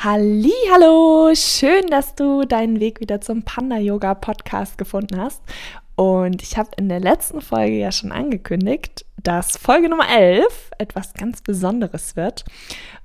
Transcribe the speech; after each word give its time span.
Hallo, 0.00 1.32
schön, 1.34 1.88
dass 1.88 2.14
du 2.14 2.44
deinen 2.44 2.78
Weg 2.78 3.00
wieder 3.00 3.20
zum 3.20 3.42
Panda 3.42 3.78
Yoga 3.78 4.14
Podcast 4.14 4.78
gefunden 4.78 5.20
hast. 5.20 5.42
Und 5.96 6.40
ich 6.40 6.56
habe 6.56 6.70
in 6.76 6.88
der 6.88 7.00
letzten 7.00 7.40
Folge 7.40 7.76
ja 7.78 7.90
schon 7.90 8.12
angekündigt, 8.12 9.04
dass 9.20 9.56
Folge 9.56 9.88
Nummer 9.88 10.08
11 10.08 10.70
etwas 10.78 11.14
ganz 11.14 11.42
Besonderes 11.42 12.14
wird. 12.14 12.44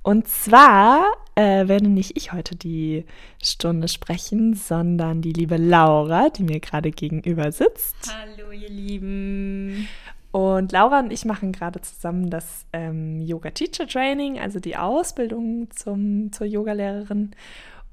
Und 0.04 0.28
zwar 0.28 1.06
äh, 1.34 1.66
werde 1.66 1.88
nicht 1.88 2.16
ich 2.16 2.32
heute 2.32 2.54
die 2.54 3.04
Stunde 3.42 3.88
sprechen, 3.88 4.54
sondern 4.54 5.20
die 5.20 5.32
liebe 5.32 5.56
Laura, 5.56 6.30
die 6.30 6.44
mir 6.44 6.60
gerade 6.60 6.92
gegenüber 6.92 7.50
sitzt. 7.50 7.96
Hallo, 8.06 8.52
ihr 8.52 8.68
Lieben. 8.68 9.88
Und 10.34 10.72
Laura 10.72 10.98
und 10.98 11.12
ich 11.12 11.24
machen 11.24 11.52
gerade 11.52 11.80
zusammen 11.80 12.28
das 12.28 12.66
ähm, 12.72 13.20
Yoga 13.20 13.50
Teacher 13.50 13.86
Training, 13.86 14.40
also 14.40 14.58
die 14.58 14.76
Ausbildung 14.76 15.68
zum, 15.70 16.32
zur 16.32 16.48
Yogalehrerin. 16.48 17.30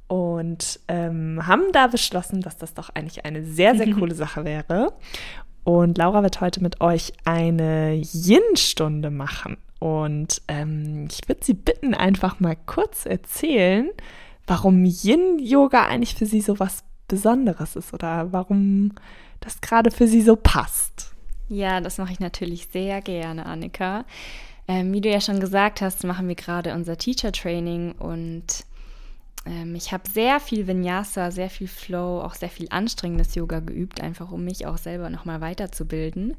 Und 0.08 0.80
ähm, 0.88 1.46
haben 1.46 1.72
da 1.72 1.86
beschlossen, 1.86 2.42
dass 2.42 2.58
das 2.58 2.74
doch 2.74 2.90
eigentlich 2.96 3.26
eine 3.26 3.44
sehr, 3.44 3.76
sehr 3.76 3.92
coole 3.94 4.16
Sache 4.16 4.44
wäre. 4.44 4.92
Und 5.66 6.00
Laura 6.00 6.24
wird 6.24 6.42
heute 6.42 6.64
mit 6.64 6.82
euch 6.82 7.14
eine 7.26 8.02
Yin-Stunde 8.12 9.12
machen. 9.12 9.58
Und 9.78 10.42
ähm, 10.48 11.08
ich 11.12 11.30
würde 11.30 11.44
sie 11.44 11.54
bitten, 11.54 11.94
einfach 11.94 12.40
mal 12.40 12.58
kurz 12.66 13.06
erzählen, 13.06 13.88
warum 14.48 14.84
Yin-Yoga 14.84 15.86
eigentlich 15.86 16.16
für 16.16 16.26
sie 16.26 16.42
so 16.42 16.60
was 16.60 16.84
Besonderes 17.08 17.76
ist 17.76 17.94
oder 17.94 18.34
warum 18.34 18.94
das 19.42 19.62
gerade 19.62 19.92
für 19.92 20.08
sie 20.08 20.24
so 20.24 20.36
passt. 20.36 21.11
Ja, 21.52 21.82
das 21.82 21.98
mache 21.98 22.14
ich 22.14 22.22
natürlich 22.22 22.68
sehr 22.72 23.02
gerne, 23.02 23.46
Annika. 23.46 24.06
Ähm, 24.70 24.94
wie 24.94 25.02
du 25.02 25.10
ja 25.10 25.20
schon 25.20 25.42
gesagt 25.42 25.82
hast, 25.82 26.06
machen 26.06 26.30
wir 26.30 26.36
gerade 26.36 26.74
unser 26.74 26.98
Teacher 26.98 27.34
Training 27.34 27.92
und 27.92 28.46
ähm, 29.46 29.76
ich 29.76 29.92
habe 29.92 30.10
sehr 30.10 30.40
viel 30.40 30.66
Vinyasa, 30.66 31.30
sehr 31.30 31.50
viel 31.50 31.68
Flow, 31.68 32.22
auch 32.22 32.36
sehr 32.36 32.48
viel 32.48 32.68
anstrengendes 32.70 33.36
Yoga 33.36 33.60
geübt, 33.60 34.00
einfach 34.00 34.32
um 34.32 34.46
mich 34.46 34.66
auch 34.66 34.78
selber 34.78 35.10
nochmal 35.10 35.42
weiterzubilden. 35.42 36.38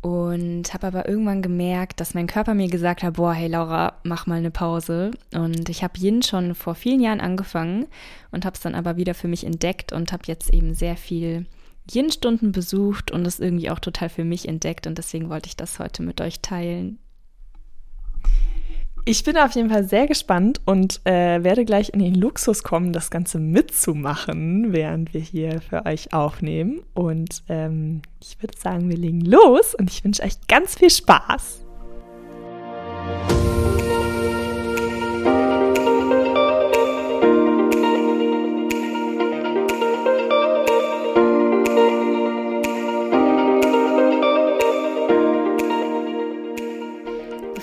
Und 0.00 0.74
habe 0.74 0.88
aber 0.88 1.08
irgendwann 1.08 1.42
gemerkt, 1.42 2.00
dass 2.00 2.14
mein 2.14 2.26
Körper 2.26 2.54
mir 2.54 2.68
gesagt 2.68 3.04
hat, 3.04 3.14
boah, 3.14 3.32
hey 3.32 3.46
Laura, 3.46 4.00
mach 4.02 4.26
mal 4.26 4.38
eine 4.38 4.50
Pause. 4.50 5.12
Und 5.32 5.68
ich 5.68 5.84
habe 5.84 5.96
Yin 5.96 6.22
schon 6.22 6.56
vor 6.56 6.74
vielen 6.74 7.00
Jahren 7.00 7.20
angefangen 7.20 7.86
und 8.32 8.44
habe 8.44 8.56
es 8.56 8.62
dann 8.62 8.74
aber 8.74 8.96
wieder 8.96 9.14
für 9.14 9.28
mich 9.28 9.44
entdeckt 9.44 9.92
und 9.92 10.10
habe 10.10 10.24
jetzt 10.26 10.52
eben 10.52 10.74
sehr 10.74 10.96
viel 10.96 11.46
Yin-Stunden 11.92 12.52
besucht 12.52 13.10
und 13.10 13.26
es 13.26 13.40
irgendwie 13.40 13.70
auch 13.70 13.78
total 13.78 14.08
für 14.08 14.24
mich 14.24 14.48
entdeckt 14.48 14.86
und 14.86 14.98
deswegen 14.98 15.28
wollte 15.28 15.48
ich 15.48 15.56
das 15.56 15.78
heute 15.78 16.02
mit 16.02 16.20
euch 16.20 16.40
teilen. 16.40 16.98
Ich 19.06 19.24
bin 19.24 19.36
auf 19.38 19.52
jeden 19.52 19.70
Fall 19.70 19.84
sehr 19.84 20.06
gespannt 20.06 20.60
und 20.66 21.00
äh, 21.04 21.42
werde 21.42 21.64
gleich 21.64 21.92
in 21.94 22.00
den 22.00 22.14
Luxus 22.14 22.62
kommen, 22.62 22.92
das 22.92 23.10
Ganze 23.10 23.38
mitzumachen, 23.38 24.72
während 24.72 25.14
wir 25.14 25.22
hier 25.22 25.62
für 25.62 25.86
euch 25.86 26.12
aufnehmen. 26.12 26.82
Und 26.92 27.42
ähm, 27.48 28.02
ich 28.20 28.40
würde 28.42 28.58
sagen, 28.58 28.90
wir 28.90 28.98
legen 28.98 29.22
los 29.22 29.74
und 29.74 29.90
ich 29.90 30.04
wünsche 30.04 30.22
euch 30.22 30.34
ganz 30.48 30.76
viel 30.76 30.90
Spaß. 30.90 31.64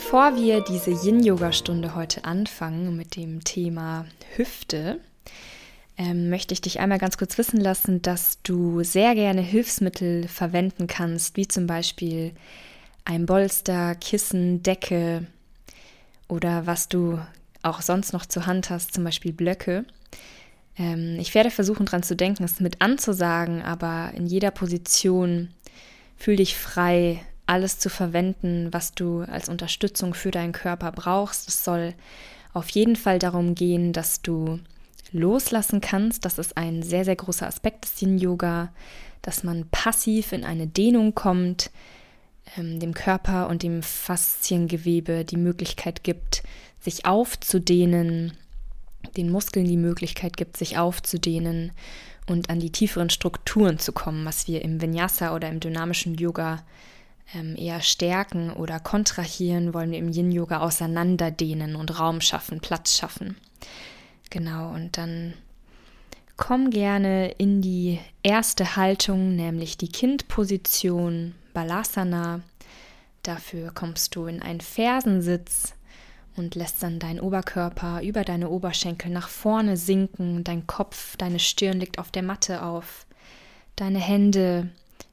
Bevor 0.09 0.37
wir 0.37 0.61
diese 0.61 0.91
Yin-Yoga-Stunde 0.91 1.93
heute 1.93 2.23
anfangen 2.23 2.95
mit 2.95 3.17
dem 3.17 3.43
Thema 3.43 4.05
Hüfte, 4.37 5.01
ähm, 5.97 6.29
möchte 6.29 6.53
ich 6.53 6.61
dich 6.61 6.79
einmal 6.79 6.97
ganz 6.97 7.17
kurz 7.17 7.37
wissen 7.37 7.59
lassen, 7.59 8.01
dass 8.01 8.41
du 8.41 8.83
sehr 8.85 9.15
gerne 9.15 9.41
Hilfsmittel 9.41 10.29
verwenden 10.29 10.87
kannst, 10.87 11.35
wie 11.35 11.45
zum 11.45 11.67
Beispiel 11.67 12.31
ein 13.03 13.25
Bolster, 13.25 13.95
Kissen, 13.95 14.63
Decke 14.63 15.27
oder 16.29 16.65
was 16.65 16.87
du 16.87 17.19
auch 17.61 17.81
sonst 17.81 18.13
noch 18.13 18.25
zur 18.25 18.45
Hand 18.45 18.69
hast, 18.69 18.93
zum 18.93 19.03
Beispiel 19.03 19.33
Blöcke. 19.33 19.83
Ähm, 20.77 21.17
ich 21.19 21.35
werde 21.35 21.51
versuchen, 21.51 21.85
daran 21.85 22.03
zu 22.03 22.15
denken, 22.15 22.45
es 22.45 22.61
mit 22.61 22.81
anzusagen, 22.81 23.61
aber 23.61 24.11
in 24.15 24.25
jeder 24.25 24.51
Position 24.51 25.49
fühl 26.15 26.37
dich 26.37 26.55
frei, 26.55 27.19
alles 27.47 27.79
zu 27.79 27.89
verwenden, 27.89 28.67
was 28.71 28.93
du 28.93 29.21
als 29.21 29.49
Unterstützung 29.49 30.13
für 30.13 30.31
deinen 30.31 30.51
Körper 30.51 30.91
brauchst. 30.91 31.47
Es 31.47 31.63
soll 31.63 31.93
auf 32.53 32.69
jeden 32.69 32.95
Fall 32.95 33.19
darum 33.19 33.55
gehen, 33.55 33.93
dass 33.93 34.21
du 34.21 34.59
loslassen 35.11 35.81
kannst. 35.81 36.25
Das 36.25 36.37
ist 36.37 36.57
ein 36.57 36.83
sehr, 36.83 37.05
sehr 37.05 37.15
großer 37.15 37.47
Aspekt 37.47 37.85
des 37.85 38.01
Yin-Yoga, 38.01 38.71
dass 39.21 39.43
man 39.43 39.67
passiv 39.69 40.31
in 40.31 40.43
eine 40.43 40.67
Dehnung 40.67 41.15
kommt, 41.15 41.71
ähm, 42.57 42.79
dem 42.79 42.93
Körper 42.93 43.47
und 43.49 43.63
dem 43.63 43.83
Fasziengewebe 43.83 45.25
die 45.25 45.37
Möglichkeit 45.37 46.03
gibt, 46.03 46.43
sich 46.79 47.05
aufzudehnen, 47.05 48.33
den 49.15 49.31
Muskeln 49.31 49.65
die 49.65 49.77
Möglichkeit 49.77 50.37
gibt, 50.37 50.57
sich 50.57 50.77
aufzudehnen 50.77 51.71
und 52.27 52.49
an 52.49 52.59
die 52.59 52.71
tieferen 52.71 53.09
Strukturen 53.09 53.79
zu 53.79 53.93
kommen, 53.93 54.25
was 54.25 54.47
wir 54.47 54.61
im 54.61 54.81
Vinyasa 54.81 55.33
oder 55.33 55.49
im 55.49 55.59
dynamischen 55.59 56.15
Yoga 56.15 56.63
eher 57.33 57.81
stärken 57.81 58.51
oder 58.51 58.79
kontrahieren, 58.79 59.73
wollen 59.73 59.91
wir 59.91 59.99
im 59.99 60.11
Yin-Yoga 60.11 60.59
auseinanderdehnen 60.59 61.75
und 61.75 61.99
Raum 61.99 62.21
schaffen, 62.21 62.61
Platz 62.61 62.97
schaffen. 62.97 63.37
Genau, 64.29 64.73
und 64.73 64.97
dann 64.97 65.33
komm 66.37 66.69
gerne 66.69 67.31
in 67.31 67.61
die 67.61 67.99
erste 68.23 68.75
Haltung, 68.75 69.35
nämlich 69.35 69.77
die 69.77 69.89
Kindposition, 69.89 71.35
Balasana. 71.53 72.41
Dafür 73.23 73.71
kommst 73.73 74.15
du 74.15 74.25
in 74.27 74.41
einen 74.41 74.61
Fersensitz 74.61 75.73
und 76.37 76.55
lässt 76.55 76.81
dann 76.83 76.99
deinen 76.99 77.19
Oberkörper 77.19 78.01
über 78.03 78.23
deine 78.23 78.49
Oberschenkel 78.49 79.11
nach 79.11 79.27
vorne 79.27 79.75
sinken. 79.75 80.43
Dein 80.43 80.67
Kopf, 80.67 81.17
deine 81.17 81.39
Stirn 81.39 81.79
liegt 81.79 81.99
auf 81.99 82.11
der 82.11 82.23
Matte 82.23 82.63
auf. 82.63 83.05
Deine 83.75 83.99
Hände 83.99 84.69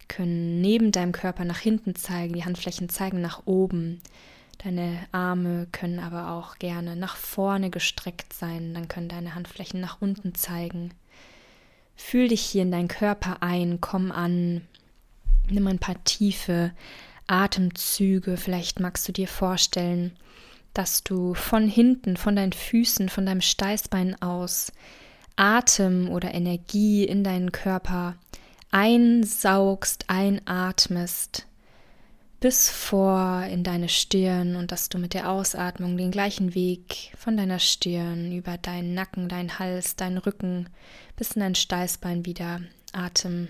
können 0.08 0.60
neben 0.60 0.92
deinem 0.92 1.12
Körper 1.12 1.44
nach 1.44 1.58
hinten 1.58 1.94
zeigen, 1.94 2.34
die 2.34 2.44
Handflächen 2.44 2.88
zeigen 2.88 3.20
nach 3.20 3.42
oben. 3.46 4.00
Deine 4.62 4.98
Arme 5.12 5.66
können 5.72 5.98
aber 5.98 6.30
auch 6.30 6.58
gerne 6.58 6.96
nach 6.96 7.16
vorne 7.16 7.70
gestreckt 7.70 8.32
sein, 8.32 8.74
dann 8.74 8.88
können 8.88 9.08
deine 9.08 9.34
Handflächen 9.34 9.80
nach 9.80 10.00
unten 10.00 10.34
zeigen. 10.34 10.92
Fühl 11.96 12.28
dich 12.28 12.40
hier 12.40 12.62
in 12.62 12.70
deinen 12.70 12.88
Körper 12.88 13.42
ein, 13.42 13.80
komm 13.80 14.10
an, 14.10 14.62
nimm 15.48 15.66
ein 15.66 15.78
paar 15.78 16.02
tiefe 16.04 16.72
Atemzüge, 17.26 18.36
vielleicht 18.36 18.80
magst 18.80 19.06
du 19.08 19.12
dir 19.12 19.28
vorstellen, 19.28 20.12
dass 20.72 21.04
du 21.04 21.34
von 21.34 21.68
hinten, 21.68 22.16
von 22.16 22.36
deinen 22.36 22.52
Füßen, 22.52 23.08
von 23.08 23.26
deinem 23.26 23.40
Steißbein 23.40 24.20
aus 24.20 24.72
Atem 25.36 26.10
oder 26.10 26.34
Energie 26.34 27.04
in 27.04 27.24
deinen 27.24 27.52
Körper 27.52 28.16
einsaugst, 28.74 30.06
einatmest 30.08 31.46
bis 32.40 32.68
vor 32.68 33.44
in 33.44 33.62
deine 33.62 33.88
Stirn 33.88 34.56
und 34.56 34.72
dass 34.72 34.88
du 34.88 34.98
mit 34.98 35.14
der 35.14 35.30
Ausatmung 35.30 35.96
den 35.96 36.10
gleichen 36.10 36.56
Weg 36.56 37.12
von 37.16 37.36
deiner 37.36 37.60
Stirn 37.60 38.32
über 38.32 38.58
deinen 38.58 38.92
Nacken, 38.92 39.28
deinen 39.28 39.60
Hals, 39.60 39.94
deinen 39.94 40.18
Rücken 40.18 40.68
bis 41.14 41.32
in 41.32 41.40
dein 41.40 41.54
Steißbein 41.54 42.26
wieder 42.26 42.62
Atem 42.92 43.46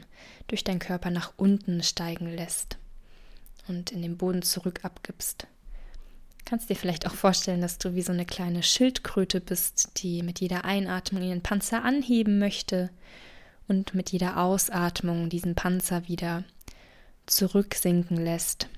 durch 0.47 0.63
deinen 0.63 0.79
Körper 0.79 1.09
nach 1.09 1.33
unten 1.39 1.83
steigen 1.83 2.29
lässt 2.29 2.77
und 3.67 3.93
in 3.93 4.03
den 4.03 4.19
Boden 4.19 4.43
zurück 4.43 4.81
abgibst. 4.83 5.47
Kannst 6.45 6.69
dir 6.69 6.77
vielleicht 6.77 7.07
auch 7.07 7.15
vorstellen, 7.15 7.63
dass 7.63 7.79
du 7.79 7.95
wie 7.95 8.03
so 8.03 8.13
eine 8.13 8.27
kleine 8.27 8.63
Schildkröte 8.63 9.41
bist, 9.41 10.03
die 10.03 10.23
mit 10.23 10.41
jeder 10.41 10.67
Einatmung 10.67 11.23
ihren 11.23 11.43
Panzer 11.43 11.83
anheben 11.83 12.39
möchte 12.39 12.91
und 13.69 13.95
mit 13.95 14.11
jeder 14.11 14.39
Ausatmung 14.39 15.29
diesen 15.29 15.55
Panzer 15.55 16.09
wieder 16.09 16.45
zurücksinken 17.27 18.17
lässt. 18.17 18.69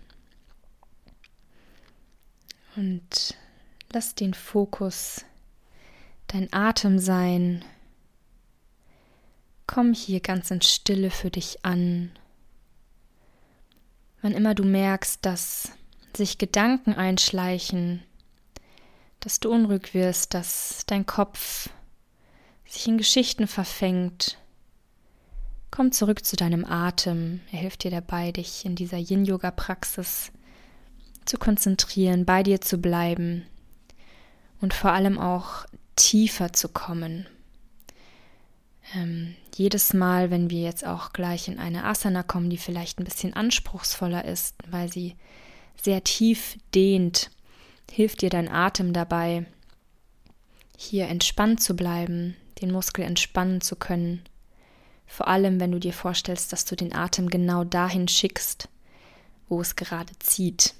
Und 2.77 3.35
lass 3.93 4.15
den 4.15 4.35
Fokus 4.35 5.25
dein 6.29 6.53
Atem 6.53 6.99
sein. 6.99 7.65
Komm 9.67 9.95
hier 9.95 10.21
ganz 10.21 10.51
in 10.51 10.63
Stille 10.63 11.11
für 11.11 11.31
dich 11.31 11.65
an. 11.65 12.11
Wann 14.23 14.33
immer 14.33 14.55
du 14.55 14.65
merkst, 14.65 15.25
dass 15.25 15.73
sich 16.17 16.39
Gedanken 16.39 16.95
einschleichen, 16.95 18.03
dass 19.21 19.41
du 19.41 19.51
unruhig 19.51 19.95
wirst, 19.95 20.35
dass 20.35 20.85
dein 20.87 21.07
Kopf 21.07 21.71
sich 22.65 22.87
in 22.87 22.99
Geschichten 22.99 23.47
verfängt, 23.47 24.39
Komm 25.77 25.93
zurück 25.93 26.25
zu 26.25 26.37
deinem 26.37 26.65
Atem. 26.65 27.41
Er 27.53 27.59
hilft 27.59 27.85
dir 27.85 27.91
dabei, 27.91 28.33
dich 28.33 28.65
in 28.65 28.77
dieser 28.77 28.97
Yin-Yoga-Praxis 28.97 30.33
zu 31.27 31.37
konzentrieren, 31.37 32.25
bei 32.25 32.43
dir 32.43 32.63
zu 32.63 32.79
bleiben 32.79 33.45
und 34.63 34.73
vor 34.73 34.93
allem 34.93 35.19
auch 35.19 35.67
tiefer 35.95 36.55
zu 36.55 36.71
kommen. 36.71 37.27
Ähm, 38.95 39.35
jedes 39.55 39.93
Mal, 39.93 40.31
wenn 40.31 40.49
wir 40.49 40.63
jetzt 40.63 40.87
auch 40.87 41.13
gleich 41.13 41.47
in 41.47 41.59
eine 41.59 41.85
Asana 41.85 42.23
kommen, 42.23 42.49
die 42.49 42.57
vielleicht 42.57 42.99
ein 42.99 43.05
bisschen 43.05 43.35
anspruchsvoller 43.35 44.25
ist, 44.25 44.55
weil 44.71 44.91
sie 44.91 45.15
sehr 45.83 46.03
tief 46.03 46.57
dehnt, 46.75 47.31
hilft 47.93 48.23
dir 48.23 48.31
dein 48.31 48.49
Atem 48.49 48.95
dabei, 48.95 49.45
hier 50.79 51.09
entspannt 51.09 51.63
zu 51.63 51.77
bleiben, 51.77 52.35
den 52.63 52.73
Muskel 52.73 53.05
entspannen 53.05 53.61
zu 53.61 53.77
können. 53.77 54.23
Vor 55.07 55.29
allem, 55.29 55.61
wenn 55.61 55.73
du 55.73 55.79
dir 55.79 55.93
vorstellst, 55.93 56.53
dass 56.53 56.65
du 56.65 56.77
den 56.77 56.95
Atem 56.95 57.29
genau 57.29 57.65
dahin 57.65 58.09
schickst, 58.09 58.69
wo 59.49 59.61
es 59.61 59.77
gerade 59.77 60.13
zieht. 60.19 60.75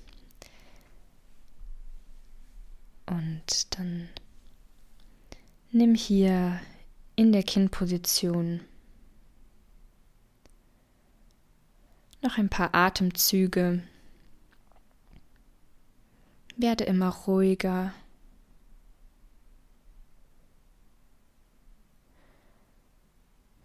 Und 3.07 3.79
dann 3.79 4.09
nimm 5.71 5.95
hier 5.95 6.61
in 7.15 7.33
der 7.33 7.45
Kinnposition 7.45 8.61
noch 12.21 12.39
ein 12.39 12.49
paar 12.49 12.75
Atemzüge. 12.75 13.83
Werde 16.57 16.85
immer 16.85 17.11
ruhiger. 17.11 17.93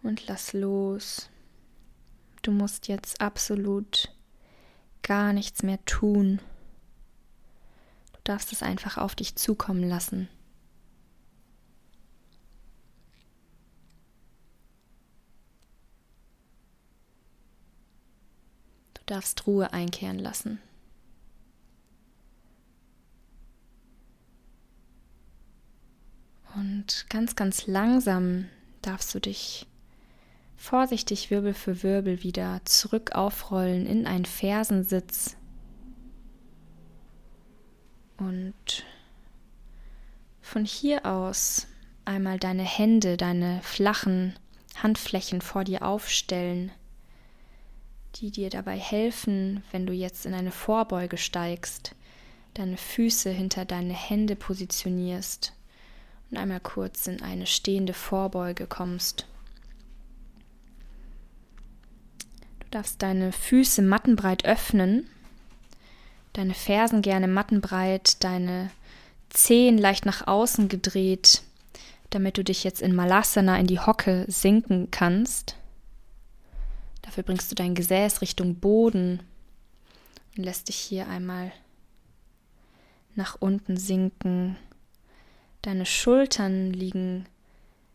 Und 0.02 0.26
lass 0.26 0.52
los. 0.52 1.30
Du 2.42 2.50
musst 2.50 2.88
jetzt 2.88 3.20
absolut 3.20 4.12
gar 5.02 5.32
nichts 5.32 5.62
mehr 5.62 5.84
tun. 5.84 6.40
Du 8.12 8.18
darfst 8.24 8.52
es 8.52 8.62
einfach 8.62 8.98
auf 8.98 9.14
dich 9.14 9.36
zukommen 9.36 9.88
lassen. 9.88 10.28
Du 18.94 19.02
darfst 19.06 19.46
Ruhe 19.46 19.72
einkehren 19.72 20.18
lassen. 20.18 20.60
Und 26.54 27.06
ganz, 27.08 27.34
ganz 27.34 27.66
langsam 27.66 28.48
darfst 28.82 29.14
du 29.14 29.20
dich 29.20 29.66
vorsichtig 30.62 31.32
Wirbel 31.32 31.54
für 31.54 31.82
Wirbel 31.82 32.22
wieder 32.22 32.60
zurück 32.64 33.16
aufrollen 33.16 33.84
in 33.84 34.06
einen 34.06 34.24
Fersensitz. 34.24 35.36
Und 38.16 38.84
von 40.40 40.64
hier 40.64 41.04
aus 41.04 41.66
einmal 42.04 42.38
deine 42.38 42.62
Hände, 42.62 43.16
deine 43.16 43.60
flachen 43.62 44.38
Handflächen 44.80 45.40
vor 45.40 45.64
dir 45.64 45.82
aufstellen, 45.82 46.70
die 48.14 48.30
dir 48.30 48.48
dabei 48.48 48.78
helfen, 48.78 49.64
wenn 49.72 49.84
du 49.84 49.92
jetzt 49.92 50.26
in 50.26 50.32
eine 50.32 50.52
Vorbeuge 50.52 51.16
steigst, 51.16 51.96
deine 52.54 52.76
Füße 52.76 53.30
hinter 53.30 53.64
deine 53.64 53.94
Hände 53.94 54.36
positionierst 54.36 55.54
und 56.30 56.36
einmal 56.36 56.60
kurz 56.60 57.08
in 57.08 57.20
eine 57.20 57.46
stehende 57.46 57.94
Vorbeuge 57.94 58.68
kommst. 58.68 59.26
Darfst 62.72 63.02
deine 63.02 63.32
Füße 63.32 63.82
mattenbreit 63.82 64.44
öffnen, 64.44 65.08
deine 66.32 66.54
Fersen 66.54 67.02
gerne 67.02 67.28
mattenbreit, 67.28 68.22
deine 68.24 68.70
Zehen 69.30 69.78
leicht 69.78 70.04
nach 70.04 70.26
außen 70.26 70.68
gedreht, 70.68 71.42
damit 72.10 72.36
du 72.36 72.44
dich 72.44 72.64
jetzt 72.64 72.82
in 72.82 72.94
Malasana 72.94 73.58
in 73.58 73.66
die 73.66 73.80
Hocke 73.80 74.24
sinken 74.28 74.90
kannst. 74.90 75.56
Dafür 77.02 77.22
bringst 77.22 77.50
du 77.50 77.54
dein 77.54 77.74
Gesäß 77.74 78.20
Richtung 78.20 78.56
Boden 78.56 79.20
und 80.36 80.44
lässt 80.44 80.68
dich 80.68 80.76
hier 80.76 81.08
einmal 81.08 81.52
nach 83.14 83.36
unten 83.40 83.76
sinken. 83.76 84.56
Deine 85.62 85.86
Schultern 85.86 86.72
liegen 86.72 87.26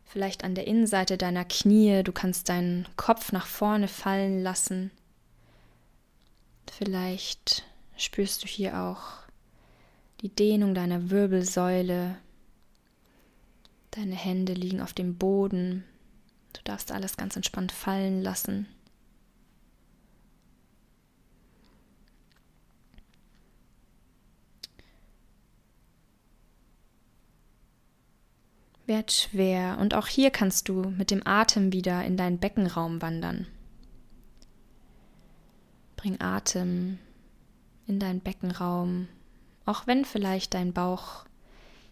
vielleicht 0.07 0.43
an 0.43 0.55
der 0.55 0.67
Innenseite 0.67 1.17
deiner 1.17 1.45
Knie. 1.45 2.01
Du 2.03 2.11
kannst 2.11 2.49
deinen 2.49 2.87
Kopf 2.95 3.31
nach 3.31 3.45
vorne 3.45 3.87
fallen 3.87 4.41
lassen. 4.41 4.91
Vielleicht 6.71 7.63
spürst 7.97 8.43
du 8.43 8.47
hier 8.47 8.79
auch 8.79 9.27
die 10.21 10.29
Dehnung 10.29 10.73
deiner 10.73 11.09
Wirbelsäule. 11.09 12.17
Deine 13.91 14.15
Hände 14.15 14.53
liegen 14.53 14.81
auf 14.81 14.93
dem 14.93 15.17
Boden. 15.17 15.83
Du 16.53 16.61
darfst 16.63 16.91
alles 16.91 17.17
ganz 17.17 17.35
entspannt 17.35 17.71
fallen 17.71 18.21
lassen. 18.21 18.67
Werd 29.07 29.13
schwer 29.13 29.77
und 29.79 29.93
auch 29.93 30.07
hier 30.07 30.31
kannst 30.31 30.67
du 30.67 30.93
mit 30.97 31.11
dem 31.11 31.25
Atem 31.25 31.71
wieder 31.71 32.03
in 32.03 32.17
deinen 32.17 32.39
Beckenraum 32.39 33.01
wandern. 33.01 33.47
Bring 35.95 36.19
Atem 36.19 36.99
in 37.85 38.01
deinen 38.01 38.19
Beckenraum, 38.19 39.07
auch 39.65 39.87
wenn 39.87 40.03
vielleicht 40.03 40.55
dein 40.55 40.73
Bauch 40.73 41.23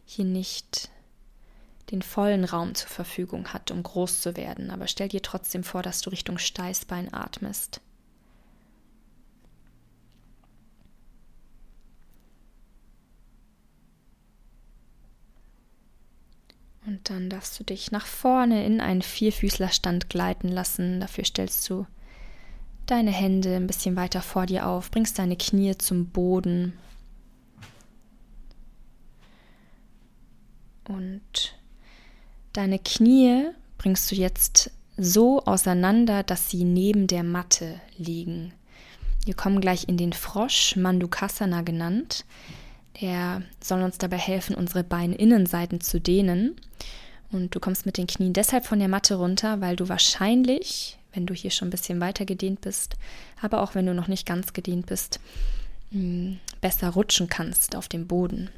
hier 0.03 0.25
nicht 0.25 0.89
den 1.89 2.01
vollen 2.01 2.43
Raum 2.43 2.75
zur 2.75 2.89
Verfügung 2.89 3.53
hat, 3.53 3.71
um 3.71 3.81
groß 3.81 4.19
zu 4.19 4.35
werden, 4.35 4.69
aber 4.69 4.87
stell 4.87 5.07
dir 5.07 5.21
trotzdem 5.21 5.63
vor, 5.63 5.83
dass 5.83 6.01
du 6.01 6.09
Richtung 6.09 6.37
Steißbein 6.37 7.13
atmest. 7.13 7.79
Und 16.85 17.09
dann 17.09 17.29
darfst 17.29 17.59
du 17.59 17.63
dich 17.63 17.91
nach 17.91 18.05
vorne 18.05 18.65
in 18.65 18.79
einen 18.79 19.01
Vierfüßlerstand 19.01 20.09
gleiten 20.09 20.49
lassen. 20.49 20.99
Dafür 20.99 21.25
stellst 21.25 21.67
du 21.69 21.87
deine 22.85 23.11
Hände 23.11 23.55
ein 23.55 23.67
bisschen 23.67 23.95
weiter 23.95 24.21
vor 24.21 24.45
dir 24.45 24.67
auf, 24.67 24.91
bringst 24.91 25.17
deine 25.17 25.35
Knie 25.35 25.75
zum 25.77 26.07
Boden. 26.07 26.73
Und 30.87 31.55
deine 32.53 32.77
Knie 32.77 33.49
bringst 33.79 34.11
du 34.11 34.15
jetzt 34.15 34.71
so 34.97 35.43
auseinander, 35.43 36.21
dass 36.21 36.49
sie 36.49 36.63
neben 36.63 37.07
der 37.07 37.23
Matte 37.23 37.81
liegen. 37.97 38.53
Wir 39.25 39.33
kommen 39.33 39.59
gleich 39.59 39.89
in 39.89 39.97
den 39.97 40.13
Frosch, 40.13 40.75
Mandukasana 40.75 41.63
genannt. 41.63 42.25
Der 43.01 43.41
soll 43.61 43.81
uns 43.81 43.97
dabei 43.97 44.17
helfen, 44.17 44.55
unsere 44.55 44.83
Beininnenseiten 44.83 45.81
zu 45.81 45.99
dehnen. 45.99 46.55
Und 47.31 47.55
du 47.55 47.59
kommst 47.59 47.85
mit 47.85 47.97
den 47.97 48.07
Knien 48.07 48.33
deshalb 48.33 48.65
von 48.65 48.79
der 48.79 48.87
Matte 48.87 49.15
runter, 49.15 49.59
weil 49.61 49.75
du 49.75 49.89
wahrscheinlich, 49.89 50.97
wenn 51.13 51.25
du 51.25 51.33
hier 51.33 51.51
schon 51.51 51.67
ein 51.67 51.71
bisschen 51.71 51.99
weiter 51.99 52.25
gedehnt 52.25 52.61
bist, 52.61 52.95
aber 53.41 53.61
auch 53.61 53.75
wenn 53.75 53.85
du 53.85 53.93
noch 53.93 54.07
nicht 54.07 54.25
ganz 54.25 54.53
gedehnt 54.53 54.85
bist, 54.85 55.19
mm, 55.91 56.33
besser 56.61 56.89
rutschen 56.89 57.27
kannst 57.27 57.75
auf 57.75 57.87
dem 57.87 58.07
Boden. 58.07 58.49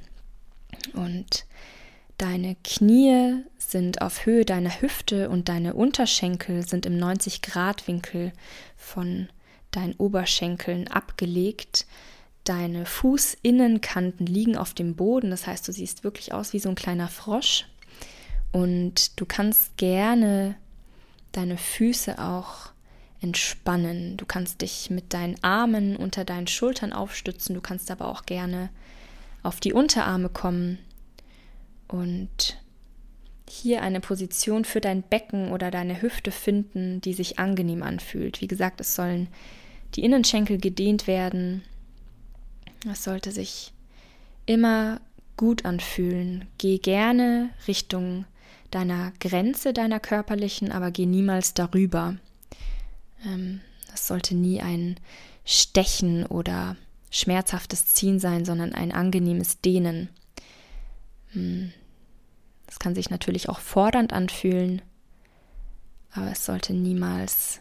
Und 0.94 1.46
deine 2.18 2.56
Knie 2.64 3.44
sind 3.58 4.02
auf 4.02 4.26
Höhe 4.26 4.46
deiner 4.46 4.82
Hüfte 4.82 5.30
und 5.30 5.50
deine 5.50 5.74
Unterschenkel 5.74 6.68
sind 6.68 6.86
im 6.86 6.98
90-Grad-Winkel 6.98 8.34
von 8.76 9.30
deinen 9.72 9.94
Oberschenkeln 9.94 10.88
abgelegt. 10.88 11.86
Deine 12.48 12.86
Fußinnenkanten 12.86 14.26
liegen 14.26 14.56
auf 14.56 14.74
dem 14.74 14.96
Boden, 14.96 15.32
das 15.32 15.48
heißt, 15.48 15.68
du 15.68 15.74
siehst 15.74 16.06
wirklich 16.06 16.32
aus 16.32 16.54
wie 16.54 16.60
so 16.60 16.70
ein 16.70 16.76
kleiner 16.76 17.10
Frosch. 17.10 17.66
Und 18.54 19.20
du 19.20 19.26
kannst 19.26 19.76
gerne 19.76 20.56
deine 21.34 21.58
Füße 21.58 22.18
auch 22.20 22.70
entspannen. 23.20 24.16
Du 24.16 24.26
kannst 24.26 24.62
dich 24.62 24.90
mit 24.90 25.14
deinen 25.14 25.36
Armen 25.44 25.98
unter 25.98 26.24
deinen 26.24 26.48
Schultern 26.48 26.94
aufstützen, 26.94 27.54
du 27.54 27.60
kannst 27.60 27.92
aber 27.92 28.08
auch 28.08 28.26
gerne 28.26 28.70
auf 29.44 29.60
die 29.60 29.74
Unterarme 29.74 30.30
kommen 30.30 30.78
und 31.90 32.62
hier 33.50 33.82
eine 33.82 34.00
Position 34.00 34.64
für 34.64 34.80
dein 34.80 35.04
Becken 35.04 35.52
oder 35.52 35.70
deine 35.70 36.02
Hüfte 36.02 36.32
finden, 36.32 37.02
die 37.02 37.14
sich 37.14 37.40
angenehm 37.40 37.84
anfühlt. 37.84 38.40
Wie 38.40 38.48
gesagt, 38.48 38.80
es 38.80 38.96
sollen 38.96 39.28
die 39.96 40.06
Innenschenkel 40.06 40.60
gedehnt 40.60 41.08
werden, 41.08 41.62
es 42.86 43.04
sollte 43.04 43.32
sich 43.32 43.74
immer 44.46 45.02
gut 45.36 45.66
anfühlen. 45.66 46.48
Geh 46.58 46.78
gerne 46.80 47.50
Richtung 47.68 48.26
deiner 48.72 49.14
Grenze, 49.20 49.74
deiner 49.74 50.00
körperlichen, 50.00 50.72
aber 50.72 50.92
geh 50.92 51.06
niemals 51.06 51.54
darüber. 51.54 52.18
Ähm, 53.26 53.62
das 53.90 54.08
sollte 54.08 54.36
nie 54.36 54.62
ein 54.62 55.00
Stechen 55.46 56.26
oder 56.26 56.76
schmerzhaftes 57.10 57.88
Ziehen 57.88 58.20
sein, 58.20 58.46
sondern 58.46 58.74
ein 58.74 58.92
angenehmes 58.92 59.62
Dehnen. 59.62 60.10
Hm. 61.32 61.72
Es 62.68 62.76
Es 62.78 62.80
kann 62.80 62.96
sich 62.96 63.10
natürlich 63.10 63.50
auch 63.50 63.60
fordernd 63.60 64.14
anfühlen, 64.14 64.82
aber 66.12 66.32
es 66.32 66.46
sollte 66.46 66.74
niemals 66.74 67.60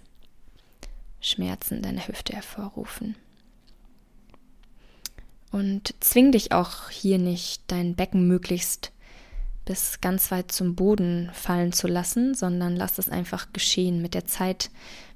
Schmerzen 1.21 1.77
in 1.77 1.83
deiner 1.83 2.07
Hüfte 2.07 2.35
hervorrufen. 2.35 3.15
Und 5.51 5.95
zwing 6.01 6.33
dich 6.33 6.53
auch 6.53 6.91
hier 6.91 7.19
nicht, 7.19 7.63
dein 7.69 7.95
Becken 7.95 8.27
möglichst 8.27 8.93
bis 9.65 10.01
ganz 10.01 10.31
weit 10.31 10.53
zum 10.53 10.77
Boden 10.77 11.31
fallen 11.33 11.73
zu 11.73 11.89
lassen, 11.89 12.35
sondern 12.35 12.77
lass 12.77 12.99
es 12.99 13.09
einfach 13.09 13.53
geschehen. 13.53 14.01
Mit 14.01 14.15
der 14.15 14.27
Zeit 14.27 14.71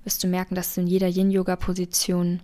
wirst 0.05 0.23
du 0.23 0.27
merken, 0.27 0.55
dass 0.55 0.75
du 0.75 0.81
in 0.81 0.87
jeder 0.87 1.09
Yin-Yoga-Position 1.09 2.41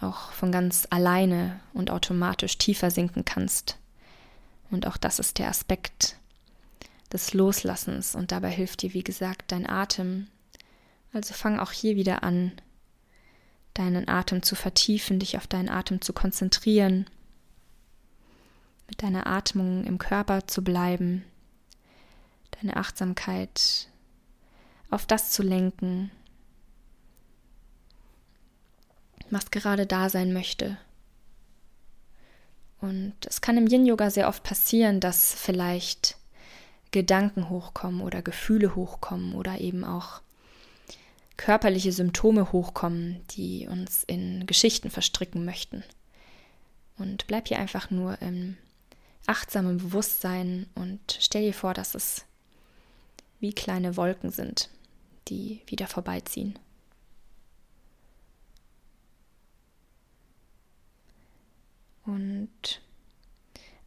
auch 0.00 0.32
von 0.32 0.52
ganz 0.52 0.86
alleine 0.90 1.60
und 1.74 1.90
automatisch 1.90 2.58
tiefer 2.58 2.90
sinken 2.90 3.24
kannst. 3.24 3.76
Und 4.70 4.86
auch 4.86 4.96
das 4.96 5.18
ist 5.18 5.38
der 5.38 5.48
Aspekt 5.48 6.16
des 7.12 7.34
Loslassens 7.34 8.14
und 8.14 8.30
dabei 8.30 8.50
hilft 8.50 8.82
dir, 8.82 8.94
wie 8.94 9.02
gesagt, 9.02 9.52
dein 9.52 9.68
Atem. 9.68 10.28
Also 11.12 11.34
fang 11.34 11.58
auch 11.58 11.72
hier 11.72 11.96
wieder 11.96 12.22
an, 12.22 12.52
deinen 13.80 14.08
Atem 14.08 14.42
zu 14.42 14.54
vertiefen, 14.54 15.18
dich 15.18 15.38
auf 15.38 15.46
deinen 15.46 15.70
Atem 15.70 16.02
zu 16.02 16.12
konzentrieren, 16.12 17.06
mit 18.86 19.02
deiner 19.02 19.26
Atmung 19.26 19.84
im 19.84 19.96
Körper 19.98 20.46
zu 20.46 20.62
bleiben, 20.62 21.24
deine 22.60 22.76
Achtsamkeit 22.76 23.88
auf 24.90 25.06
das 25.06 25.30
zu 25.30 25.42
lenken, 25.42 26.10
was 29.30 29.50
gerade 29.50 29.86
da 29.86 30.10
sein 30.10 30.34
möchte. 30.34 30.76
Und 32.80 33.14
es 33.26 33.40
kann 33.40 33.56
im 33.56 33.66
Yin-Yoga 33.66 34.10
sehr 34.10 34.28
oft 34.28 34.42
passieren, 34.42 35.00
dass 35.00 35.32
vielleicht 35.32 36.18
Gedanken 36.90 37.48
hochkommen 37.48 38.02
oder 38.02 38.20
Gefühle 38.20 38.74
hochkommen 38.74 39.34
oder 39.34 39.58
eben 39.60 39.84
auch 39.84 40.20
körperliche 41.36 41.92
Symptome 41.92 42.52
hochkommen, 42.52 43.20
die 43.30 43.66
uns 43.66 44.04
in 44.04 44.46
Geschichten 44.46 44.90
verstricken 44.90 45.44
möchten. 45.44 45.84
Und 46.98 47.26
bleib 47.26 47.48
hier 47.48 47.58
einfach 47.58 47.90
nur 47.90 48.20
im 48.20 48.56
achtsamen 49.26 49.78
Bewusstsein 49.78 50.66
und 50.74 51.00
stell 51.20 51.42
dir 51.42 51.54
vor, 51.54 51.72
dass 51.72 51.94
es 51.94 52.24
wie 53.38 53.52
kleine 53.52 53.96
Wolken 53.96 54.30
sind, 54.30 54.68
die 55.28 55.62
wieder 55.66 55.86
vorbeiziehen. 55.86 56.58
Und 62.04 62.80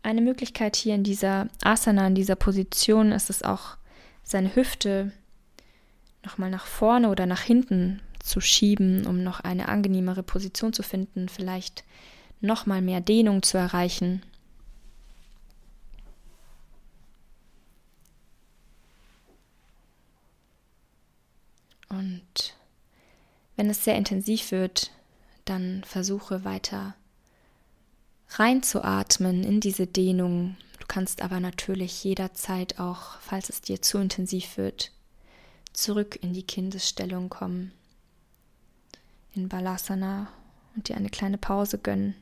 eine 0.02 0.22
Möglichkeit 0.22 0.76
hier 0.76 0.96
in 0.96 1.04
dieser 1.04 1.50
Asana, 1.62 2.08
in 2.08 2.16
dieser 2.16 2.36
Position 2.36 3.12
ist 3.12 3.30
es 3.30 3.44
auch, 3.44 3.78
seine 4.24 4.56
Hüfte 4.56 5.12
nochmal 6.24 6.50
nach 6.50 6.66
vorne 6.66 7.10
oder 7.10 7.26
nach 7.26 7.42
hinten 7.42 8.02
zu 8.20 8.40
schieben, 8.40 9.06
um 9.06 9.24
noch 9.24 9.42
eine 9.42 9.68
angenehmere 9.68 10.24
Position 10.24 10.74
zu 10.74 10.82
finden, 10.82 11.28
vielleicht 11.30 11.84
nochmal 12.40 12.82
mehr 12.82 13.02
Dehnung 13.02 13.44
zu 13.44 13.58
erreichen. 13.58 14.24
Und 21.90 22.56
wenn 23.56 23.70
es 23.70 23.84
sehr 23.84 23.96
intensiv 23.96 24.52
wird, 24.52 24.92
dann 25.46 25.84
versuche 25.84 26.44
weiter 26.44 26.96
reinzuatmen 28.30 29.44
in 29.44 29.60
diese 29.60 29.86
Dehnung. 29.86 30.56
Du 30.80 30.88
kannst 30.88 31.22
aber 31.22 31.40
natürlich 31.40 32.04
jederzeit 32.04 32.80
auch, 32.80 33.20
falls 33.20 33.50
es 33.50 33.62
dir 33.62 33.82
zu 33.82 34.00
intensiv 34.00 34.58
wird, 34.58 34.92
zurück 35.74 36.20
in 36.22 36.34
die 36.34 36.46
Kindesstellung 36.46 37.30
kommen, 37.30 37.72
in 39.34 39.50
Balasana 39.50 40.28
und 40.76 40.90
dir 40.90 40.96
eine 40.96 41.10
kleine 41.10 41.38
Pause 41.38 41.78
gönnen. 41.78 42.16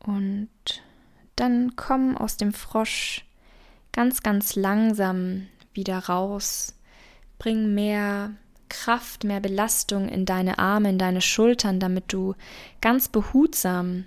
Und 0.00 0.50
dann 1.36 1.76
komm 1.76 2.16
aus 2.16 2.36
dem 2.36 2.52
Frosch 2.52 3.24
ganz, 3.92 4.22
ganz 4.22 4.56
langsam 4.56 5.46
wieder 5.72 5.98
raus. 5.98 6.74
Bring 7.38 7.74
mehr 7.74 8.34
Kraft, 8.70 9.24
mehr 9.24 9.40
Belastung 9.40 10.08
in 10.08 10.24
deine 10.24 10.58
Arme, 10.58 10.88
in 10.88 10.98
deine 10.98 11.20
Schultern, 11.20 11.78
damit 11.78 12.12
du 12.12 12.34
ganz 12.80 13.08
behutsam 13.08 14.06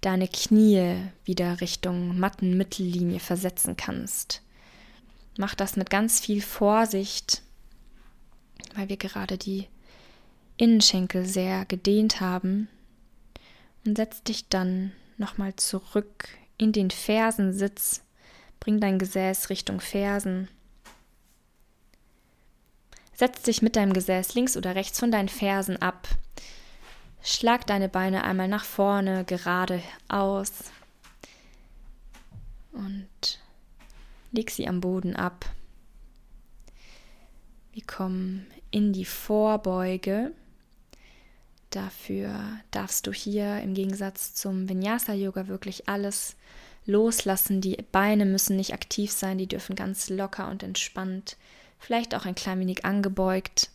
deine 0.00 0.26
Knie 0.26 0.96
wieder 1.24 1.60
Richtung 1.60 2.18
matten 2.18 2.56
Mittellinie 2.56 3.20
versetzen 3.20 3.76
kannst. 3.76 4.42
Mach 5.38 5.54
das 5.54 5.76
mit 5.76 5.90
ganz 5.90 6.18
viel 6.18 6.42
Vorsicht, 6.42 7.42
weil 8.74 8.88
wir 8.88 8.96
gerade 8.96 9.38
die 9.38 9.68
Innenschenkel 10.56 11.24
sehr 11.24 11.64
gedehnt 11.64 12.20
haben. 12.20 12.68
Und 13.86 13.96
setz 13.96 14.22
dich 14.22 14.48
dann 14.48 14.92
nochmal 15.16 15.56
zurück 15.56 16.28
in 16.58 16.72
den 16.72 16.90
Fersensitz. 16.90 18.02
Bring 18.58 18.80
dein 18.80 18.98
Gesäß 18.98 19.48
Richtung 19.48 19.80
Fersen. 19.80 20.48
Setz 23.20 23.42
dich 23.42 23.60
mit 23.60 23.76
deinem 23.76 23.92
Gesäß 23.92 24.32
links 24.32 24.56
oder 24.56 24.74
rechts 24.74 24.98
von 24.98 25.10
deinen 25.10 25.28
Fersen 25.28 25.76
ab. 25.76 26.08
Schlag 27.22 27.66
deine 27.66 27.90
Beine 27.90 28.24
einmal 28.24 28.48
nach 28.48 28.64
vorne, 28.64 29.26
gerade 29.26 29.82
aus. 30.08 30.52
Und 32.72 33.38
leg 34.32 34.50
sie 34.50 34.66
am 34.66 34.80
Boden 34.80 35.16
ab. 35.16 35.44
Wir 37.74 37.84
kommen 37.84 38.46
in 38.70 38.94
die 38.94 39.04
Vorbeuge. 39.04 40.32
Dafür 41.68 42.40
darfst 42.70 43.06
du 43.06 43.12
hier 43.12 43.60
im 43.60 43.74
Gegensatz 43.74 44.34
zum 44.34 44.66
Vinyasa-Yoga 44.66 45.46
wirklich 45.46 45.90
alles 45.90 46.36
loslassen. 46.86 47.60
Die 47.60 47.76
Beine 47.92 48.24
müssen 48.24 48.56
nicht 48.56 48.72
aktiv 48.72 49.12
sein, 49.12 49.36
die 49.36 49.46
dürfen 49.46 49.76
ganz 49.76 50.08
locker 50.08 50.48
und 50.48 50.62
entspannt, 50.62 51.36
vielleicht 51.80 52.14
auch 52.14 52.26
ein 52.26 52.36
klein 52.36 52.60
wenig 52.60 52.84
angebeugt 52.84 53.70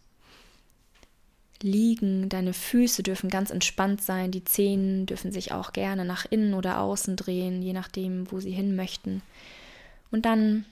liegen. 1.61 2.29
Deine 2.29 2.53
Füße 2.53 3.03
dürfen 3.03 3.29
ganz 3.29 3.49
entspannt 3.49 4.01
sein. 4.01 4.31
Die 4.31 4.45
Zehen 4.45 5.05
dürfen 5.05 5.31
sich 5.31 5.51
auch 5.51 5.73
gerne 5.73 6.05
nach 6.05 6.25
innen 6.29 6.53
oder 6.53 6.79
außen 6.79 7.15
drehen, 7.15 7.61
je 7.61 7.73
nachdem, 7.73 8.31
wo 8.31 8.39
sie 8.39 8.51
hin 8.51 8.75
möchten. 8.75 9.21
Und 10.11 10.25
dann 10.25 10.65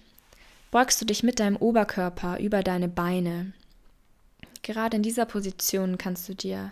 beugst 0.72 1.02
du 1.02 1.06
dich 1.06 1.24
mit 1.24 1.40
deinem 1.40 1.58
Oberkörper 1.58 2.40
über 2.40 2.64
deine 2.64 2.88
Beine. 2.88 3.52
Gerade 4.62 4.98
in 4.98 5.04
dieser 5.04 5.26
Position 5.26 5.98
kannst 5.98 6.30
du 6.30 6.36
dir 6.36 6.72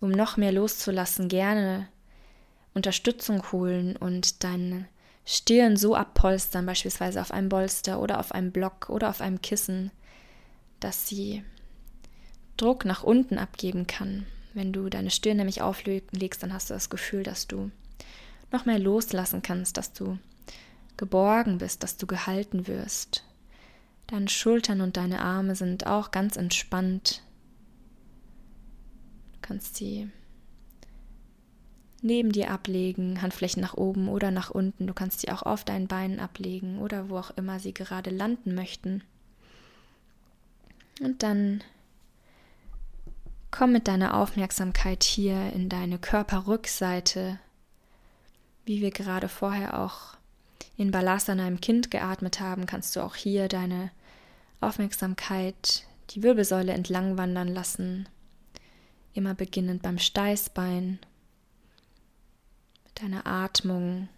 um 0.00 0.10
noch 0.10 0.36
mehr 0.36 0.52
loszulassen, 0.52 1.28
gerne 1.28 1.88
Unterstützung 2.74 3.50
holen 3.50 3.96
und 3.96 4.44
deine 4.44 4.86
Stirn 5.30 5.76
so 5.76 5.94
abpolstern, 5.94 6.64
beispielsweise 6.64 7.20
auf 7.20 7.30
einem 7.30 7.48
Bolster 7.48 8.00
oder 8.00 8.18
auf 8.18 8.32
einem 8.32 8.50
Block 8.50 8.88
oder 8.88 9.10
auf 9.10 9.20
einem 9.20 9.42
Kissen, 9.42 9.90
dass 10.80 11.06
sie 11.06 11.44
Druck 12.56 12.84
nach 12.84 13.02
unten 13.02 13.38
abgeben 13.38 13.86
kann. 13.86 14.26
Wenn 14.54 14.72
du 14.72 14.88
deine 14.88 15.10
Stirn 15.10 15.36
nämlich 15.36 15.60
auflegst, 15.60 16.42
dann 16.42 16.52
hast 16.52 16.70
du 16.70 16.74
das 16.74 16.88
Gefühl, 16.88 17.22
dass 17.22 17.46
du 17.46 17.70
noch 18.50 18.64
mehr 18.64 18.78
loslassen 18.78 19.42
kannst, 19.42 19.76
dass 19.76 19.92
du 19.92 20.18
geborgen 20.96 21.58
bist, 21.58 21.82
dass 21.82 21.98
du 21.98 22.06
gehalten 22.06 22.66
wirst. 22.66 23.24
Deine 24.06 24.28
Schultern 24.28 24.80
und 24.80 24.96
deine 24.96 25.20
Arme 25.20 25.54
sind 25.54 25.86
auch 25.86 26.10
ganz 26.10 26.36
entspannt 26.36 27.22
kannst 29.48 29.76
sie 29.76 30.10
neben 32.08 32.32
dir 32.32 32.50
ablegen, 32.50 33.22
Handflächen 33.22 33.62
nach 33.62 33.74
oben 33.74 34.08
oder 34.08 34.32
nach 34.32 34.50
unten. 34.50 34.86
Du 34.86 34.94
kannst 34.94 35.20
sie 35.20 35.30
auch 35.30 35.42
auf 35.42 35.62
deinen 35.62 35.86
Beinen 35.86 36.18
ablegen 36.18 36.80
oder 36.80 37.08
wo 37.08 37.18
auch 37.18 37.30
immer 37.36 37.60
sie 37.60 37.72
gerade 37.72 38.10
landen 38.10 38.54
möchten. 38.54 39.04
Und 41.00 41.22
dann 41.22 41.62
komm 43.52 43.72
mit 43.72 43.86
deiner 43.86 44.14
Aufmerksamkeit 44.14 45.04
hier 45.04 45.52
in 45.52 45.68
deine 45.68 45.98
Körperrückseite, 45.98 47.38
wie 48.64 48.80
wir 48.80 48.90
gerade 48.90 49.28
vorher 49.28 49.78
auch 49.78 50.16
in 50.76 50.90
Balasana 50.90 51.46
im 51.46 51.60
Kind 51.60 51.90
geatmet 51.90 52.40
haben, 52.40 52.66
kannst 52.66 52.96
du 52.96 53.00
auch 53.00 53.14
hier 53.14 53.48
deine 53.48 53.90
Aufmerksamkeit 54.60 55.84
die 56.10 56.22
Wirbelsäule 56.22 56.72
entlang 56.72 57.18
wandern 57.18 57.48
lassen 57.48 58.08
immer 59.18 59.34
beginnend 59.34 59.82
beim 59.82 59.98
Steißbein, 59.98 61.00
deine 63.00 63.26
Atmung, 63.26 64.08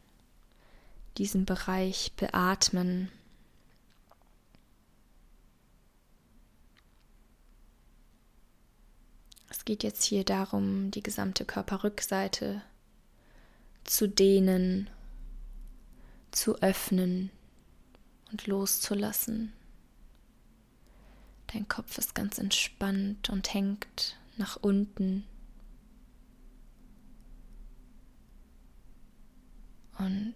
diesen 1.19 1.45
Bereich 1.45 2.13
beatmen. 2.17 3.11
Es 9.49 9.65
geht 9.65 9.83
jetzt 9.83 10.05
hier 10.05 10.25
darum, 10.25 10.91
die 10.91 11.03
gesamte 11.03 11.45
Körperrückseite 11.45 12.63
zu 13.85 14.09
dehnen, 14.09 14.89
zu 16.31 16.57
öffnen 16.63 17.31
und 18.31 18.47
loszulassen. 18.47 19.53
Dein 21.49 21.67
Kopf 21.67 21.99
ist 21.99 22.15
ganz 22.15 22.39
entspannt 22.39 23.29
und 23.29 23.53
hängt 23.53 24.17
nach 24.37 24.57
unten 24.57 25.27
Und 30.01 30.35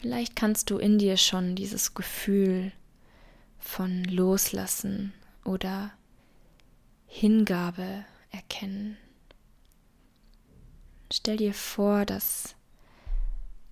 vielleicht 0.00 0.36
kannst 0.36 0.70
du 0.70 0.78
in 0.78 0.98
dir 0.98 1.16
schon 1.16 1.56
dieses 1.56 1.92
Gefühl 1.92 2.70
von 3.58 4.04
Loslassen 4.04 5.12
oder 5.44 5.90
Hingabe 7.06 8.04
erkennen. 8.30 8.96
Stell 11.12 11.36
dir 11.36 11.52
vor, 11.52 12.06
dass 12.06 12.54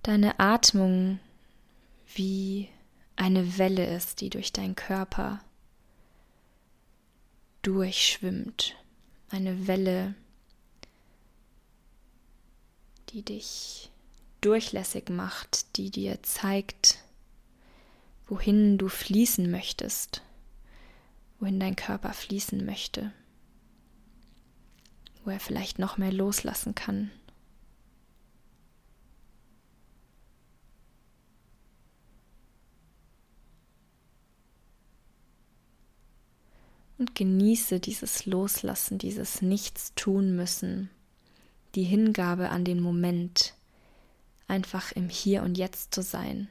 deine 0.03 0.37
Atmung 0.39 1.19
wie 2.13 2.67
eine 3.15 3.57
Welle 3.57 3.95
ist, 3.95 4.19
die 4.19 4.29
durch 4.29 4.51
deinen 4.51 4.75
Körper 4.75 5.39
durchschwimmt. 7.61 8.75
Eine 9.29 9.65
Welle, 9.65 10.15
die 13.11 13.23
dich 13.23 13.89
durchlässig 14.41 15.09
macht, 15.09 15.77
die 15.77 15.89
dir 15.91 16.23
zeigt, 16.23 16.99
wohin 18.27 18.77
du 18.77 18.87
fließen 18.87 19.49
möchtest, 19.51 20.21
wohin 21.39 21.59
dein 21.59 21.75
Körper 21.75 22.13
fließen 22.13 22.65
möchte, 22.65 23.11
wo 25.23 25.31
er 25.31 25.39
vielleicht 25.39 25.79
noch 25.79 25.97
mehr 25.97 26.11
loslassen 26.11 26.75
kann. 26.75 27.11
und 37.01 37.15
genieße 37.15 37.79
dieses 37.79 38.27
Loslassen, 38.27 38.99
dieses 38.99 39.41
Nichts 39.41 39.91
tun 39.95 40.35
müssen, 40.35 40.91
die 41.75 41.83
Hingabe 41.83 42.49
an 42.49 42.65
den 42.65 42.81
Moment, 42.81 43.53
einfach 44.47 44.91
im 44.91 45.09
Hier 45.09 45.43
und 45.43 45.57
Jetzt 45.57 45.93
zu 45.93 46.01
sein. 46.01 46.49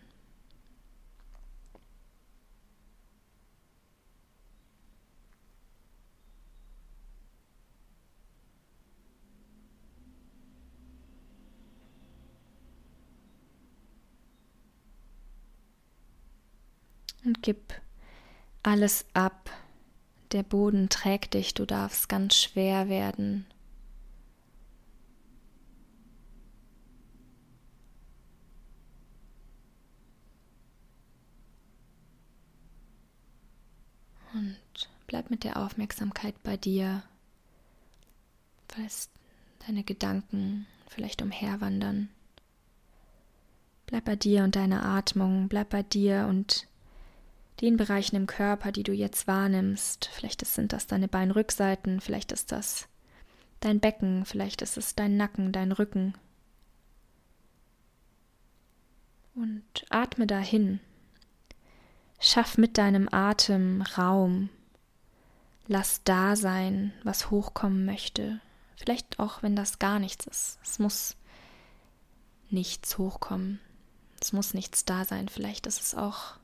Und 17.25 17.43
gib 17.43 17.75
alles 18.63 19.05
ab, 19.15 19.51
der 20.33 20.43
Boden 20.43 20.89
trägt 20.89 21.35
dich, 21.35 21.55
du 21.55 21.67
darfst 21.67 22.09
ganz 22.09 22.37
schwer 22.37 22.89
werden. 22.89 23.47
Und 34.33 34.89
bleib 35.11 35.29
mit 35.29 35.43
der 35.43 35.57
Aufmerksamkeit 35.57 36.41
bei 36.45 36.57
dir, 36.57 37.03
falls 38.69 39.11
deine 39.67 39.83
Gedanken 39.83 40.69
vielleicht 40.87 41.21
umherwandern. 41.21 42.11
Bleib 43.87 44.05
bei 44.05 44.15
dir 44.15 44.45
und 44.45 44.55
deiner 44.55 44.85
Atmung, 44.85 45.49
bleib 45.49 45.71
bei 45.71 45.83
dir 45.83 46.29
und 46.29 46.69
den 47.61 47.77
Bereichen 47.77 48.15
im 48.15 48.29
Körper, 48.29 48.71
die 48.71 48.85
du 48.85 48.93
jetzt 48.93 49.27
wahrnimmst. 49.27 50.09
Vielleicht 50.13 50.47
sind 50.47 50.73
das 50.73 50.87
deine 50.87 51.09
Beinrückseiten, 51.09 52.01
vielleicht 52.01 52.31
ist 52.31 52.53
das 52.53 52.87
dein 53.59 53.81
Becken, 53.81 54.25
vielleicht 54.25 54.63
ist 54.63 54.77
es 54.77 54.95
dein 54.95 55.17
Nacken, 55.17 55.51
dein 55.51 55.73
Rücken. 55.73 56.15
Und 59.35 59.65
atme 59.89 60.29
dahin. 60.29 60.79
Schaff 62.21 62.59
mit 62.59 62.79
deinem 62.79 63.09
Atem 63.11 63.83
Raum. 63.99 64.51
Lass 65.73 66.03
da 66.03 66.35
sein, 66.35 66.93
was 67.05 67.31
hochkommen 67.31 67.85
möchte. 67.85 68.41
Vielleicht 68.75 69.21
auch, 69.21 69.45
wenn 69.45 69.55
das 69.55 69.79
gar 69.79 70.01
nichts 70.01 70.27
ist. 70.27 70.59
Es 70.65 70.81
muss 70.81 71.15
nichts 72.49 72.99
hochkommen. 72.99 73.61
Es 74.21 74.33
muss 74.33 74.53
nichts 74.53 74.85
da 74.85 75.05
sein. 75.05 75.29
Vielleicht 75.29 75.69
ist 75.69 75.81
es 75.81 75.95
auch 75.95 76.35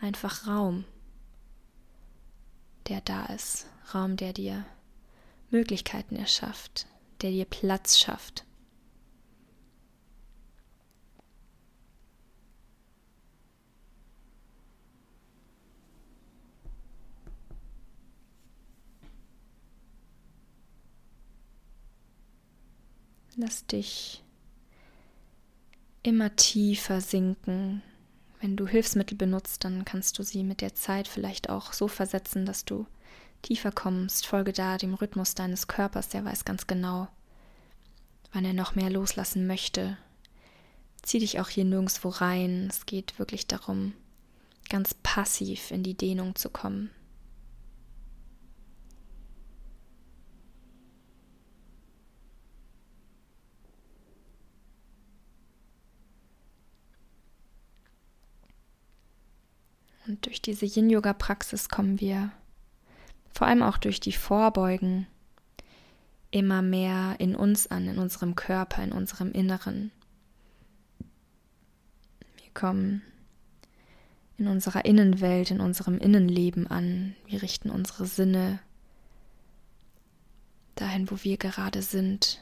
einfach 0.00 0.46
Raum, 0.46 0.84
der 2.86 3.00
da 3.00 3.24
ist, 3.26 3.66
Raum, 3.92 4.16
der 4.16 4.32
dir 4.32 4.64
Möglichkeiten 5.50 6.14
erschafft, 6.14 6.86
der 7.22 7.32
dir 7.32 7.46
Platz 7.46 7.98
schafft. 7.98 8.44
Lass 23.36 23.66
dich 23.66 24.22
immer 26.02 26.36
tiefer 26.36 27.00
sinken 27.00 27.82
wenn 28.44 28.56
du 28.56 28.66
Hilfsmittel 28.66 29.16
benutzt, 29.16 29.64
dann 29.64 29.86
kannst 29.86 30.18
du 30.18 30.22
sie 30.22 30.44
mit 30.44 30.60
der 30.60 30.74
Zeit 30.74 31.08
vielleicht 31.08 31.48
auch 31.48 31.72
so 31.72 31.88
versetzen, 31.88 32.44
dass 32.44 32.66
du 32.66 32.86
tiefer 33.40 33.72
kommst. 33.72 34.26
Folge 34.26 34.52
da 34.52 34.76
dem 34.76 34.92
Rhythmus 34.92 35.34
deines 35.34 35.66
Körpers, 35.66 36.10
der 36.10 36.26
weiß 36.26 36.44
ganz 36.44 36.66
genau, 36.66 37.08
wann 38.34 38.44
er 38.44 38.52
noch 38.52 38.74
mehr 38.74 38.90
loslassen 38.90 39.46
möchte. 39.46 39.96
Zieh 41.00 41.20
dich 41.20 41.40
auch 41.40 41.48
hier 41.48 41.64
nirgendwo 41.64 42.10
rein. 42.10 42.66
Es 42.68 42.84
geht 42.84 43.18
wirklich 43.18 43.46
darum, 43.46 43.94
ganz 44.68 44.92
passiv 44.92 45.70
in 45.70 45.82
die 45.82 45.96
Dehnung 45.96 46.34
zu 46.34 46.50
kommen. 46.50 46.90
Und 60.06 60.13
durch 60.26 60.40
diese 60.42 60.66
Yin-Yoga-Praxis 60.66 61.68
kommen 61.68 62.00
wir, 62.00 62.32
vor 63.32 63.46
allem 63.46 63.62
auch 63.62 63.78
durch 63.78 64.00
die 64.00 64.12
Vorbeugen, 64.12 65.06
immer 66.30 66.62
mehr 66.62 67.16
in 67.18 67.36
uns 67.36 67.68
an, 67.68 67.86
in 67.86 67.98
unserem 67.98 68.34
Körper, 68.34 68.82
in 68.82 68.92
unserem 68.92 69.30
Inneren. 69.30 69.92
Wir 72.42 72.52
kommen 72.52 73.02
in 74.36 74.48
unserer 74.48 74.84
Innenwelt, 74.84 75.50
in 75.52 75.60
unserem 75.60 75.98
Innenleben 75.98 76.66
an. 76.66 77.14
Wir 77.26 77.42
richten 77.42 77.70
unsere 77.70 78.06
Sinne 78.06 78.58
dahin, 80.74 81.08
wo 81.10 81.22
wir 81.22 81.36
gerade 81.36 81.82
sind, 81.82 82.40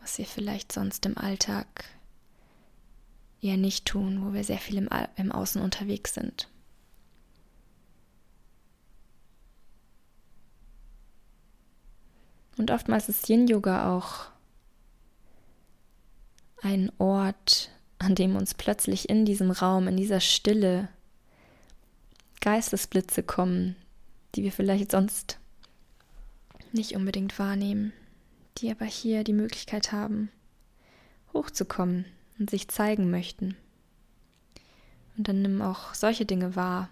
was 0.00 0.18
wir 0.18 0.26
vielleicht 0.26 0.72
sonst 0.72 1.06
im 1.06 1.16
Alltag 1.16 1.84
eher 3.40 3.56
nicht 3.56 3.86
tun, 3.86 4.24
wo 4.24 4.32
wir 4.32 4.44
sehr 4.44 4.58
viel 4.58 4.76
im, 4.76 4.88
im 5.16 5.32
Außen 5.32 5.62
unterwegs 5.62 6.14
sind. 6.14 6.48
Und 12.56 12.72
oftmals 12.72 13.08
ist 13.08 13.28
Yin-Yoga 13.28 13.96
auch 13.96 14.26
ein 16.60 16.90
Ort, 16.98 17.70
an 18.00 18.16
dem 18.16 18.34
uns 18.34 18.54
plötzlich 18.54 19.08
in 19.08 19.24
diesem 19.24 19.52
Raum, 19.52 19.86
in 19.86 19.96
dieser 19.96 20.18
Stille 20.18 20.88
Geistesblitze 22.40 23.22
kommen, 23.22 23.76
die 24.34 24.42
wir 24.42 24.50
vielleicht 24.50 24.90
sonst 24.90 25.38
nicht 26.72 26.96
unbedingt 26.96 27.38
wahrnehmen, 27.38 27.92
die 28.58 28.70
aber 28.72 28.84
hier 28.84 29.22
die 29.22 29.32
Möglichkeit 29.32 29.92
haben, 29.92 30.30
hochzukommen 31.32 32.04
und 32.38 32.50
sich 32.50 32.68
zeigen 32.68 33.10
möchten. 33.10 33.56
Und 35.16 35.28
dann 35.28 35.42
nimm 35.42 35.62
auch 35.62 35.94
solche 35.94 36.24
Dinge 36.24 36.54
wahr. 36.56 36.88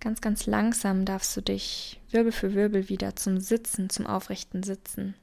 Ganz, 0.00 0.20
ganz 0.20 0.46
langsam 0.46 1.04
darfst 1.04 1.36
du 1.36 1.40
dich 1.40 2.00
Wirbel 2.10 2.30
für 2.30 2.54
Wirbel 2.54 2.88
wieder 2.88 3.16
zum 3.16 3.40
Sitzen, 3.40 3.90
zum 3.90 4.06
aufrechten 4.06 4.62
Sitzen 4.62 5.14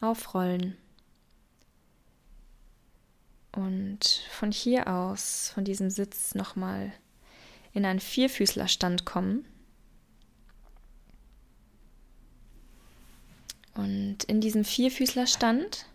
aufrollen. 0.00 0.76
Und 3.52 4.04
von 4.30 4.52
hier 4.52 4.88
aus, 4.88 5.50
von 5.54 5.64
diesem 5.64 5.90
Sitz 5.90 6.34
nochmal 6.34 6.92
in 7.72 7.84
einen 7.84 8.00
Vierfüßlerstand 8.00 9.04
kommen. 9.04 9.44
Und 13.76 14.24
in 14.24 14.40
diesem 14.40 14.64
Vierfüßlerstand 14.64 15.86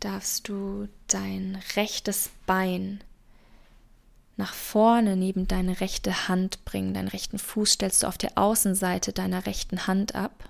darfst 0.00 0.48
du 0.48 0.88
dein 1.08 1.60
rechtes 1.76 2.30
Bein 2.46 3.02
nach 4.36 4.54
vorne 4.54 5.16
neben 5.16 5.48
deine 5.48 5.80
rechte 5.80 6.28
Hand 6.28 6.64
bringen. 6.64 6.94
Deinen 6.94 7.08
rechten 7.08 7.40
Fuß 7.40 7.72
stellst 7.72 8.02
du 8.02 8.06
auf 8.06 8.16
der 8.16 8.38
Außenseite 8.38 9.12
deiner 9.12 9.46
rechten 9.46 9.88
Hand 9.88 10.14
ab. 10.14 10.48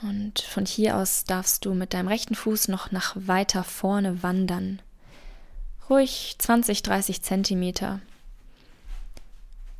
Und 0.00 0.40
von 0.40 0.64
hier 0.64 0.96
aus 0.96 1.24
darfst 1.24 1.64
du 1.64 1.74
mit 1.74 1.92
deinem 1.92 2.06
rechten 2.06 2.36
Fuß 2.36 2.68
noch 2.68 2.92
nach 2.92 3.16
weiter 3.16 3.64
vorne 3.64 4.22
wandern. 4.22 4.80
Ruhig 5.90 6.36
20, 6.38 6.84
30 6.84 7.22
Zentimeter. 7.22 8.00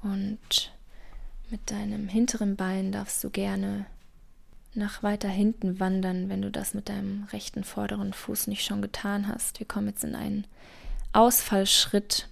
Und 0.03 0.73
mit 1.51 1.71
deinem 1.71 2.09
hinteren 2.09 2.57
Bein 2.57 2.91
darfst 2.91 3.23
du 3.23 3.31
gerne 3.31 3.87
nach 4.75 5.03
weiter 5.03 5.29
hinten 5.29 5.81
wandern, 5.81 6.29
wenn 6.29 6.43
du 6.43 6.51
das 6.51 6.75
mit 6.75 6.89
deinem 6.89 7.25
rechten 7.33 7.65
vorderen 7.65 8.13
Fuß 8.13 8.47
nicht 8.47 8.65
schon 8.65 8.83
getan 8.83 9.29
hast. 9.29 9.59
Wir 9.59 9.67
kommen 9.67 9.89
jetzt 9.89 10.05
in 10.05 10.15
einen 10.15 10.47
Ausfallschritt. 11.13 12.29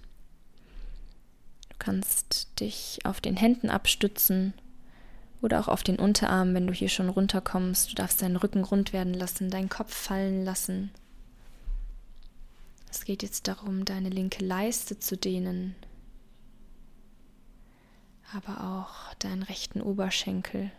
Du 1.69 1.75
kannst 1.79 2.59
dich 2.59 2.99
auf 3.03 3.21
den 3.21 3.35
Händen 3.35 3.69
abstützen 3.69 4.53
oder 5.41 5.59
auch 5.59 5.67
auf 5.67 5.83
den 5.83 5.99
Unterarm, 5.99 6.53
wenn 6.53 6.67
du 6.67 6.73
hier 6.73 6.89
schon 6.89 7.09
runterkommst. 7.09 7.91
Du 7.91 7.95
darfst 7.95 8.21
deinen 8.21 8.37
Rücken 8.37 8.63
rund 8.63 8.93
werden 8.93 9.13
lassen, 9.13 9.49
deinen 9.49 9.69
Kopf 9.69 9.93
fallen 9.93 10.45
lassen. 10.45 10.91
Es 12.89 13.03
geht 13.03 13.21
jetzt 13.21 13.47
darum, 13.47 13.85
deine 13.85 14.09
linke 14.09 14.43
Leiste 14.43 14.97
zu 14.97 15.17
dehnen, 15.17 15.75
aber 18.33 18.63
auch 18.63 19.13
deinen 19.15 19.43
rechten 19.43 19.81
Oberschenkel. 19.81 20.71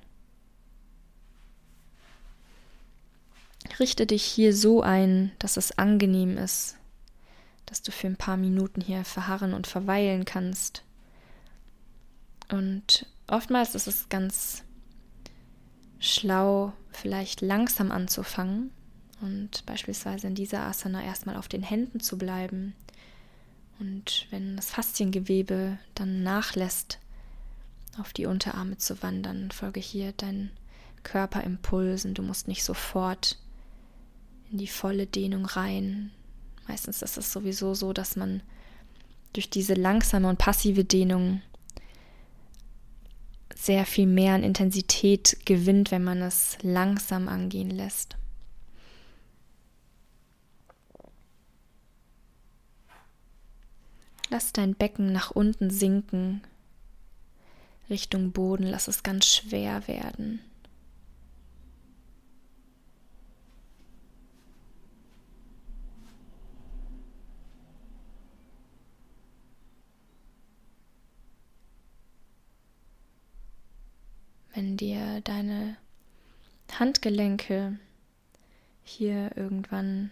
Richte 3.78 4.06
dich 4.06 4.24
hier 4.24 4.54
so 4.54 4.82
ein, 4.82 5.32
dass 5.38 5.56
es 5.56 5.78
angenehm 5.78 6.36
ist, 6.36 6.76
dass 7.66 7.82
du 7.82 7.92
für 7.92 8.06
ein 8.06 8.16
paar 8.16 8.36
Minuten 8.36 8.80
hier 8.80 9.04
verharren 9.04 9.54
und 9.54 9.66
verweilen 9.66 10.24
kannst. 10.24 10.82
Und 12.50 13.06
oftmals 13.26 13.74
ist 13.74 13.86
es 13.86 14.08
ganz 14.08 14.64
schlau, 15.98 16.72
vielleicht 16.92 17.40
langsam 17.40 17.90
anzufangen 17.90 18.70
und 19.20 19.66
beispielsweise 19.66 20.28
in 20.28 20.34
dieser 20.34 20.62
Asana 20.62 21.02
erstmal 21.02 21.36
auf 21.36 21.48
den 21.48 21.62
Händen 21.62 22.00
zu 22.00 22.16
bleiben. 22.16 22.74
Und 23.80 24.26
wenn 24.30 24.56
das 24.56 24.70
Fasziengewebe 24.70 25.78
dann 25.94 26.22
nachlässt, 26.22 26.98
auf 27.98 28.12
die 28.12 28.26
Unterarme 28.26 28.78
zu 28.78 29.02
wandern, 29.02 29.50
folge 29.50 29.80
hier 29.80 30.12
deinen 30.12 30.50
Körperimpulsen. 31.02 32.14
Du 32.14 32.22
musst 32.22 32.48
nicht 32.48 32.64
sofort 32.64 33.38
in 34.50 34.58
die 34.58 34.66
volle 34.66 35.06
Dehnung 35.06 35.46
rein. 35.46 36.10
Meistens 36.66 37.02
ist 37.02 37.16
es 37.16 37.32
sowieso 37.32 37.74
so, 37.74 37.92
dass 37.92 38.16
man 38.16 38.42
durch 39.32 39.50
diese 39.50 39.74
langsame 39.74 40.28
und 40.28 40.38
passive 40.38 40.84
Dehnung 40.84 41.42
sehr 43.54 43.84
viel 43.86 44.06
mehr 44.06 44.34
an 44.34 44.42
Intensität 44.42 45.38
gewinnt, 45.44 45.90
wenn 45.90 46.04
man 46.04 46.22
es 46.22 46.56
langsam 46.62 47.28
angehen 47.28 47.70
lässt. 47.70 48.16
Lass 54.30 54.52
dein 54.52 54.74
Becken 54.74 55.12
nach 55.12 55.30
unten 55.30 55.70
sinken, 55.70 56.42
Richtung 57.88 58.32
Boden, 58.32 58.64
lass 58.64 58.86
es 58.86 59.02
ganz 59.02 59.26
schwer 59.26 59.88
werden. 59.88 60.40
Wenn 74.58 74.76
dir 74.76 75.20
deine 75.20 75.76
Handgelenke 76.80 77.78
hier 78.82 79.30
irgendwann 79.36 80.10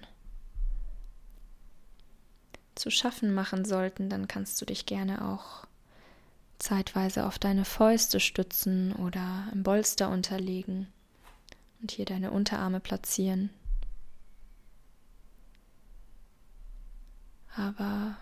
zu 2.77 2.91
schaffen 2.91 3.35
machen 3.35 3.65
sollten, 3.65 4.09
dann 4.09 4.29
kannst 4.29 4.61
du 4.61 4.65
dich 4.65 4.87
gerne 4.87 5.29
auch 5.29 5.67
zeitweise 6.61 7.27
auf 7.27 7.41
deine 7.41 7.65
Fäuste 7.65 8.21
stützen 8.21 8.93
oder 8.93 9.49
im 9.53 9.65
Bolster 9.65 10.11
unterlegen 10.11 10.87
und 11.83 11.91
hier 11.91 12.05
deine 12.05 12.31
Unterarme 12.31 12.79
platzieren. 12.79 13.51
Aber 17.57 18.17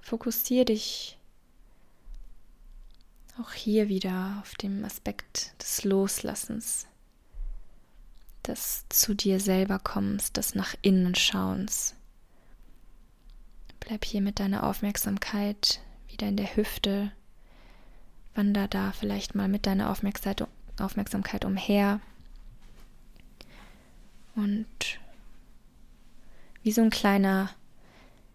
fokussiere 0.00 0.66
dich 0.66 1.18
auch 3.40 3.52
hier 3.52 3.88
wieder 3.88 4.38
auf 4.40 4.54
dem 4.54 4.84
Aspekt 4.84 5.54
des 5.60 5.84
Loslassens, 5.84 6.86
des 8.46 8.84
zu 8.88 9.14
dir 9.14 9.40
selber 9.40 9.78
kommens, 9.78 10.32
des 10.32 10.54
nach 10.54 10.74
innen 10.82 11.14
schauens. 11.14 11.94
Bleib 13.80 14.04
hier 14.04 14.20
mit 14.20 14.40
deiner 14.40 14.64
Aufmerksamkeit 14.64 15.80
wieder 16.08 16.28
in 16.28 16.36
der 16.36 16.54
Hüfte. 16.56 17.12
Wander 18.34 18.68
da 18.68 18.92
vielleicht 18.92 19.34
mal 19.34 19.48
mit 19.48 19.66
deiner 19.66 19.90
Aufmerksamkeit 19.90 21.44
umher. 21.44 22.00
Und 24.36 25.00
wie 26.62 26.72
so 26.72 26.82
ein 26.82 26.90
kleiner 26.90 27.50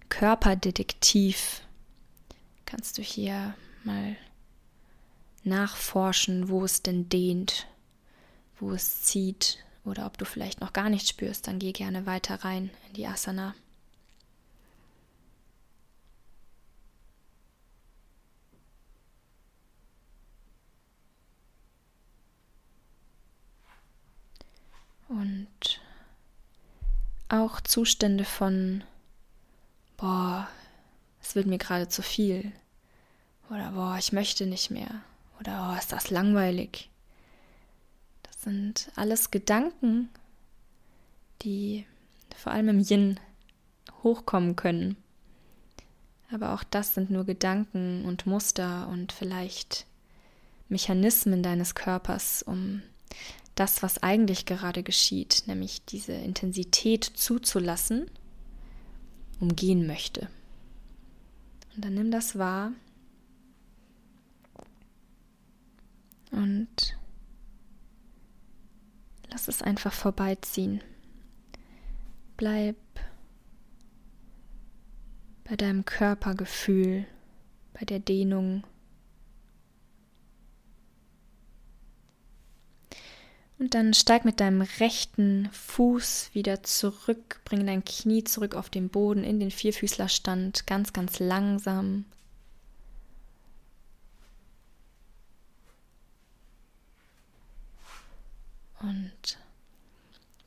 Körperdetektiv 0.09 1.61
kannst 2.65 2.97
du 2.97 3.01
hier 3.01 3.55
mal 3.83 4.17
nachforschen, 5.45 6.49
wo 6.49 6.63
es 6.65 6.81
denn 6.81 7.09
dehnt, 7.09 7.67
wo 8.59 8.71
es 8.71 9.03
zieht 9.03 9.59
oder 9.83 10.05
ob 10.05 10.17
du 10.17 10.25
vielleicht 10.25 10.61
noch 10.61 10.73
gar 10.73 10.89
nichts 10.89 11.09
spürst, 11.09 11.47
dann 11.47 11.59
geh 11.59 11.71
gerne 11.71 12.05
weiter 12.05 12.43
rein 12.43 12.69
in 12.87 12.93
die 12.93 13.07
Asana. 13.07 13.55
Und 25.07 25.79
auch 27.29 27.61
Zustände 27.61 28.25
von, 28.25 28.83
boah, 29.97 30.47
es 31.21 31.35
wird 31.35 31.45
mir 31.45 31.59
gerade 31.59 31.87
zu 31.87 32.01
viel 32.01 32.51
oder 33.49 33.71
boah, 33.71 33.97
ich 33.99 34.11
möchte 34.11 34.47
nicht 34.47 34.71
mehr 34.71 35.01
oder 35.45 35.71
oh, 35.73 35.77
ist 35.77 35.91
das 35.91 36.09
langweilig. 36.09 36.89
Das 38.23 38.41
sind 38.41 38.91
alles 38.95 39.31
Gedanken, 39.31 40.09
die 41.41 41.85
vor 42.35 42.51
allem 42.51 42.69
im 42.69 42.79
Yin 42.79 43.19
hochkommen 44.03 44.55
können. 44.55 44.97
Aber 46.31 46.53
auch 46.53 46.63
das 46.63 46.95
sind 46.95 47.11
nur 47.11 47.25
Gedanken 47.25 48.03
und 48.05 48.25
Muster 48.25 48.87
und 48.87 49.11
vielleicht 49.11 49.85
Mechanismen 50.69 51.43
deines 51.43 51.75
Körpers, 51.75 52.41
um 52.41 52.81
das, 53.53 53.83
was 53.83 54.01
eigentlich 54.01 54.45
gerade 54.45 54.83
geschieht, 54.83 55.43
nämlich 55.45 55.85
diese 55.85 56.13
Intensität 56.13 57.03
zuzulassen, 57.03 58.09
umgehen 59.39 59.85
möchte. 59.85 60.27
Und 61.75 61.85
dann 61.85 61.93
nimm 61.93 62.09
das 62.09 62.37
wahr 62.37 62.71
und 66.35 66.97
lass 69.31 69.47
es 69.47 69.61
einfach 69.61 69.93
vorbeiziehen. 69.93 70.81
Bleib 72.37 72.75
bei 75.45 75.55
deinem 75.55 75.85
Körpergefühl, 75.85 77.05
bei 77.73 77.85
der 77.85 77.99
Dehnung. 77.99 78.63
Und 83.57 83.73
dann 83.73 83.93
steig 83.93 84.25
mit 84.25 84.41
deinem 84.41 84.61
rechten 84.61 85.47
Fuß 85.53 86.31
wieder 86.33 86.61
zurück, 86.63 87.39
bring 87.45 87.65
dein 87.65 87.85
Knie 87.85 88.25
zurück 88.25 88.53
auf 88.53 88.69
den 88.69 88.89
Boden 88.89 89.23
in 89.23 89.39
den 89.39 89.51
Vierfüßlerstand, 89.51 90.67
ganz, 90.67 90.91
ganz 90.91 91.19
langsam, 91.19 92.03
und 98.81 99.37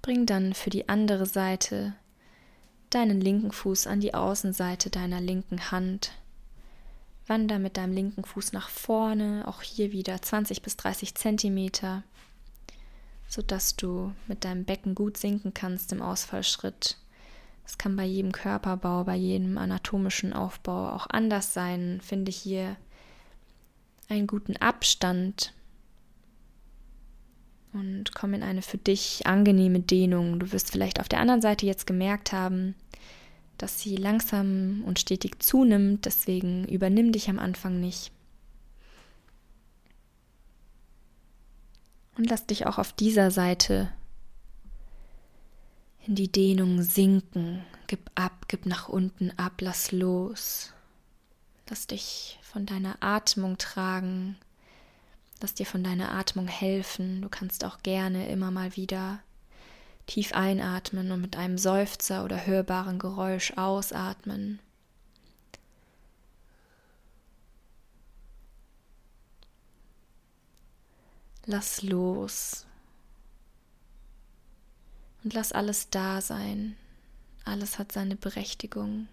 bring 0.02 0.26
dann 0.26 0.54
für 0.54 0.70
die 0.70 0.88
andere 0.88 1.26
Seite 1.26 1.94
deinen 2.90 3.20
linken 3.20 3.52
Fuß 3.52 3.86
an 3.86 4.00
die 4.00 4.14
Außenseite 4.14 4.90
deiner 4.90 5.20
linken 5.20 5.70
Hand. 5.70 6.12
Wander 7.26 7.58
mit 7.58 7.76
deinem 7.76 7.92
linken 7.92 8.24
Fuß 8.24 8.52
nach 8.52 8.70
vorne, 8.70 9.44
auch 9.46 9.60
hier 9.60 9.92
wieder 9.92 10.20
20 10.20 10.62
bis 10.62 10.76
30 10.78 11.14
Zentimeter, 11.14 12.02
sodass 13.28 13.76
du 13.76 14.14
mit 14.26 14.44
deinem 14.44 14.64
Becken 14.64 14.94
gut 14.94 15.18
sinken 15.18 15.52
kannst 15.52 15.92
im 15.92 16.00
Ausfallschritt. 16.00 16.96
Es 17.66 17.76
kann 17.76 17.96
bei 17.96 18.04
jedem 18.04 18.32
Körperbau, 18.32 19.04
bei 19.04 19.16
jedem 19.16 19.58
anatomischen 19.58 20.32
Aufbau 20.32 20.90
auch 20.90 21.06
anders 21.10 21.52
sein. 21.52 22.00
Finde 22.02 22.32
hier 22.32 22.76
einen 24.08 24.26
guten 24.26 24.56
Abstand 24.56 25.52
und 27.72 28.14
komm 28.14 28.34
in 28.34 28.42
eine 28.42 28.62
für 28.62 28.78
dich 28.78 29.26
angenehme 29.26 29.80
Dehnung. 29.80 30.38
Du 30.38 30.52
wirst 30.52 30.70
vielleicht 30.70 31.00
auf 31.00 31.08
der 31.08 31.20
anderen 31.20 31.42
Seite 31.42 31.66
jetzt 31.66 31.86
gemerkt 31.86 32.32
haben, 32.32 32.74
dass 33.58 33.80
sie 33.80 33.96
langsam 33.96 34.82
und 34.86 34.98
stetig 34.98 35.42
zunimmt, 35.42 36.04
deswegen 36.04 36.64
übernimm 36.66 37.12
dich 37.12 37.28
am 37.28 37.38
Anfang 37.38 37.80
nicht. 37.80 38.12
Und 42.16 42.28
lass 42.30 42.46
dich 42.46 42.66
auch 42.66 42.78
auf 42.78 42.92
dieser 42.92 43.30
Seite 43.30 43.92
in 46.06 46.14
die 46.14 46.32
Dehnung 46.32 46.82
sinken. 46.82 47.64
Gib 47.86 48.10
ab, 48.14 48.46
gib 48.48 48.66
nach 48.66 48.88
unten 48.88 49.30
ab, 49.36 49.60
lass 49.60 49.92
los. 49.92 50.72
Lass 51.68 51.86
dich 51.86 52.38
von 52.42 52.66
deiner 52.66 52.96
Atmung 53.00 53.58
tragen. 53.58 54.36
Lass 55.40 55.54
dir 55.54 55.66
von 55.66 55.84
deiner 55.84 56.12
Atmung 56.12 56.48
helfen. 56.48 57.22
Du 57.22 57.28
kannst 57.28 57.64
auch 57.64 57.82
gerne 57.82 58.28
immer 58.28 58.50
mal 58.50 58.76
wieder 58.76 59.20
tief 60.06 60.32
einatmen 60.32 61.12
und 61.12 61.20
mit 61.20 61.36
einem 61.36 61.58
Seufzer 61.58 62.24
oder 62.24 62.46
hörbaren 62.46 62.98
Geräusch 62.98 63.52
ausatmen. 63.56 64.58
Lass 71.46 71.82
los 71.82 72.66
und 75.24 75.34
lass 75.34 75.52
alles 75.52 75.88
da 75.90 76.20
sein. 76.20 76.76
Alles 77.44 77.78
hat 77.78 77.92
seine 77.92 78.16
Berechtigung. 78.16 79.08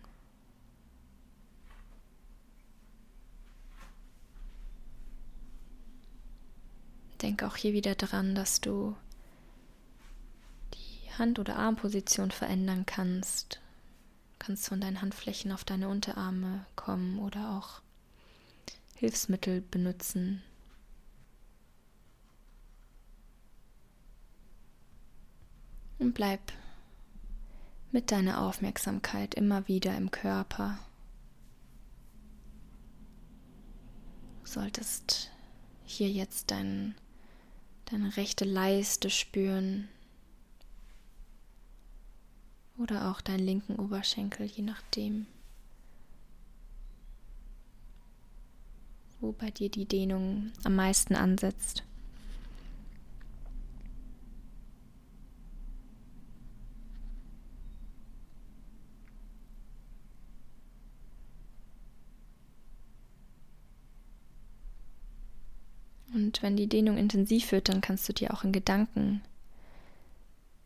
Denk 7.21 7.43
auch 7.43 7.55
hier 7.55 7.73
wieder 7.73 7.95
daran, 7.95 8.35
dass 8.35 8.61
du 8.61 8.95
die 10.73 11.11
Hand- 11.17 11.39
oder 11.39 11.55
Armposition 11.55 12.31
verändern 12.31 12.85
kannst. 12.85 13.61
Du 14.33 14.45
kannst 14.45 14.67
von 14.67 14.81
deinen 14.81 15.01
Handflächen 15.01 15.51
auf 15.51 15.63
deine 15.63 15.89
Unterarme 15.89 16.65
kommen 16.75 17.19
oder 17.19 17.51
auch 17.51 17.81
Hilfsmittel 18.95 19.61
benutzen. 19.61 20.41
Und 25.97 26.13
bleib 26.13 26.51
mit 27.91 28.11
deiner 28.11 28.41
Aufmerksamkeit 28.41 29.35
immer 29.35 29.67
wieder 29.69 29.95
im 29.95 30.11
Körper. 30.11 30.77
Du 34.43 34.51
solltest 34.51 35.31
hier 35.85 36.09
jetzt 36.09 36.51
deinen 36.51 36.95
deine 37.85 38.15
rechte 38.17 38.45
Leiste 38.45 39.09
spüren 39.09 39.87
oder 42.77 43.09
auch 43.11 43.21
deinen 43.21 43.45
linken 43.45 43.75
Oberschenkel, 43.77 44.45
je 44.45 44.63
nachdem, 44.63 45.27
wo 49.19 49.31
bei 49.31 49.51
dir 49.51 49.69
die 49.69 49.85
Dehnung 49.85 50.51
am 50.63 50.75
meisten 50.75 51.15
ansetzt. 51.15 51.83
Wenn 66.41 66.57
die 66.57 66.67
Dehnung 66.67 66.97
intensiv 66.97 67.51
wird, 67.51 67.69
dann 67.69 67.81
kannst 67.81 68.07
du 68.09 68.13
dir 68.13 68.33
auch 68.33 68.43
in 68.43 68.51
Gedanken, 68.51 69.23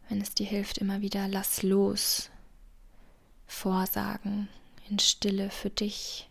wenn 0.08 0.22
es 0.22 0.34
dir 0.34 0.46
hilft, 0.46 0.78
immer 0.78 1.02
wieder 1.02 1.28
lass 1.28 1.64
los, 1.64 2.30
vorsagen, 3.48 4.50
in 4.90 5.00
Stille 5.00 5.50
für 5.50 5.70
dich. 5.70 6.30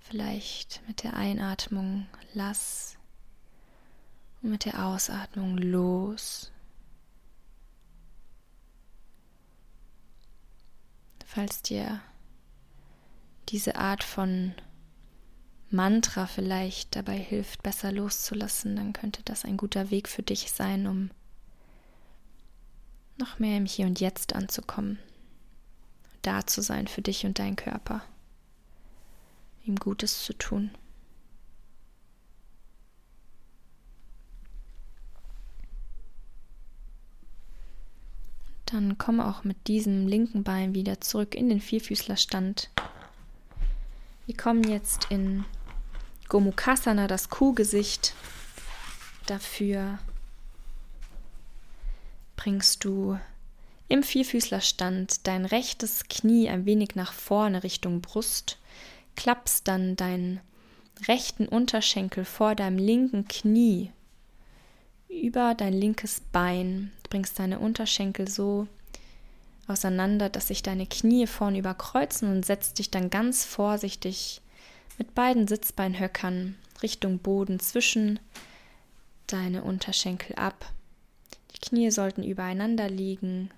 Vielleicht 0.00 0.82
mit 0.88 1.04
der 1.04 1.14
Einatmung 1.14 2.06
lass 2.34 2.98
und 4.42 4.50
mit 4.50 4.64
der 4.64 4.84
Ausatmung 4.86 5.56
los. 5.56 6.50
Falls 11.24 11.62
dir 11.62 12.00
diese 13.48 13.76
Art 13.76 14.04
von 14.04 14.54
Mantra 15.72 16.26
vielleicht 16.26 16.94
dabei 16.96 17.16
hilft, 17.16 17.62
besser 17.62 17.92
loszulassen, 17.92 18.76
dann 18.76 18.92
könnte 18.92 19.22
das 19.24 19.44
ein 19.44 19.56
guter 19.56 19.90
Weg 19.90 20.08
für 20.08 20.22
dich 20.22 20.52
sein, 20.52 20.86
um 20.86 21.10
noch 23.18 23.38
mehr 23.38 23.56
im 23.56 23.66
Hier 23.66 23.86
und 23.86 24.00
Jetzt 24.00 24.34
anzukommen, 24.34 24.98
da 26.22 26.46
zu 26.46 26.62
sein 26.62 26.88
für 26.88 27.02
dich 27.02 27.24
und 27.24 27.38
deinen 27.38 27.56
Körper, 27.56 28.02
ihm 29.64 29.76
Gutes 29.76 30.24
zu 30.24 30.34
tun. 30.34 30.70
Dann 38.66 38.96
komme 38.96 39.26
auch 39.26 39.44
mit 39.44 39.68
diesem 39.68 40.06
linken 40.06 40.44
Bein 40.44 40.74
wieder 40.74 41.00
zurück 41.00 41.34
in 41.34 41.50
den 41.50 41.60
Vierfüßlerstand. 41.60 42.70
Wir 44.24 44.36
kommen 44.36 44.64
jetzt 44.64 45.10
in 45.10 45.44
Gomukhasana, 46.28 47.06
das 47.06 47.28
Kuhgesicht. 47.28 48.14
Dafür 49.26 49.98
bringst 52.36 52.84
du 52.84 53.18
im 53.88 54.02
Vierfüßlerstand 54.02 55.26
dein 55.26 55.44
rechtes 55.44 56.04
Knie 56.08 56.48
ein 56.48 56.66
wenig 56.66 56.94
nach 56.94 57.12
vorne 57.12 57.62
Richtung 57.62 58.00
Brust, 58.00 58.58
klappst 59.16 59.68
dann 59.68 59.96
deinen 59.96 60.40
rechten 61.06 61.46
Unterschenkel 61.46 62.24
vor 62.24 62.54
deinem 62.54 62.78
linken 62.78 63.28
Knie 63.28 63.90
über 65.08 65.54
dein 65.54 65.72
linkes 65.72 66.20
Bein, 66.32 66.90
bringst 67.10 67.38
deine 67.38 67.58
Unterschenkel 67.58 68.28
so 68.28 68.66
auseinander, 69.68 70.28
dass 70.28 70.48
sich 70.48 70.62
deine 70.62 70.86
Knie 70.86 71.26
vorne 71.26 71.58
überkreuzen 71.58 72.30
und 72.30 72.44
setzt 72.44 72.78
dich 72.78 72.90
dann 72.90 73.10
ganz 73.10 73.44
vorsichtig 73.44 74.41
mit 75.02 75.16
beiden 75.16 75.48
Sitzbeinhöckern 75.48 76.54
Richtung 76.80 77.18
Boden 77.18 77.58
zwischen 77.58 78.20
deine 79.26 79.64
Unterschenkel 79.64 80.36
ab. 80.36 80.72
Die 81.52 81.58
Knie 81.58 81.90
sollten 81.90 82.22
übereinander 82.22 82.88
liegen. 82.88 83.50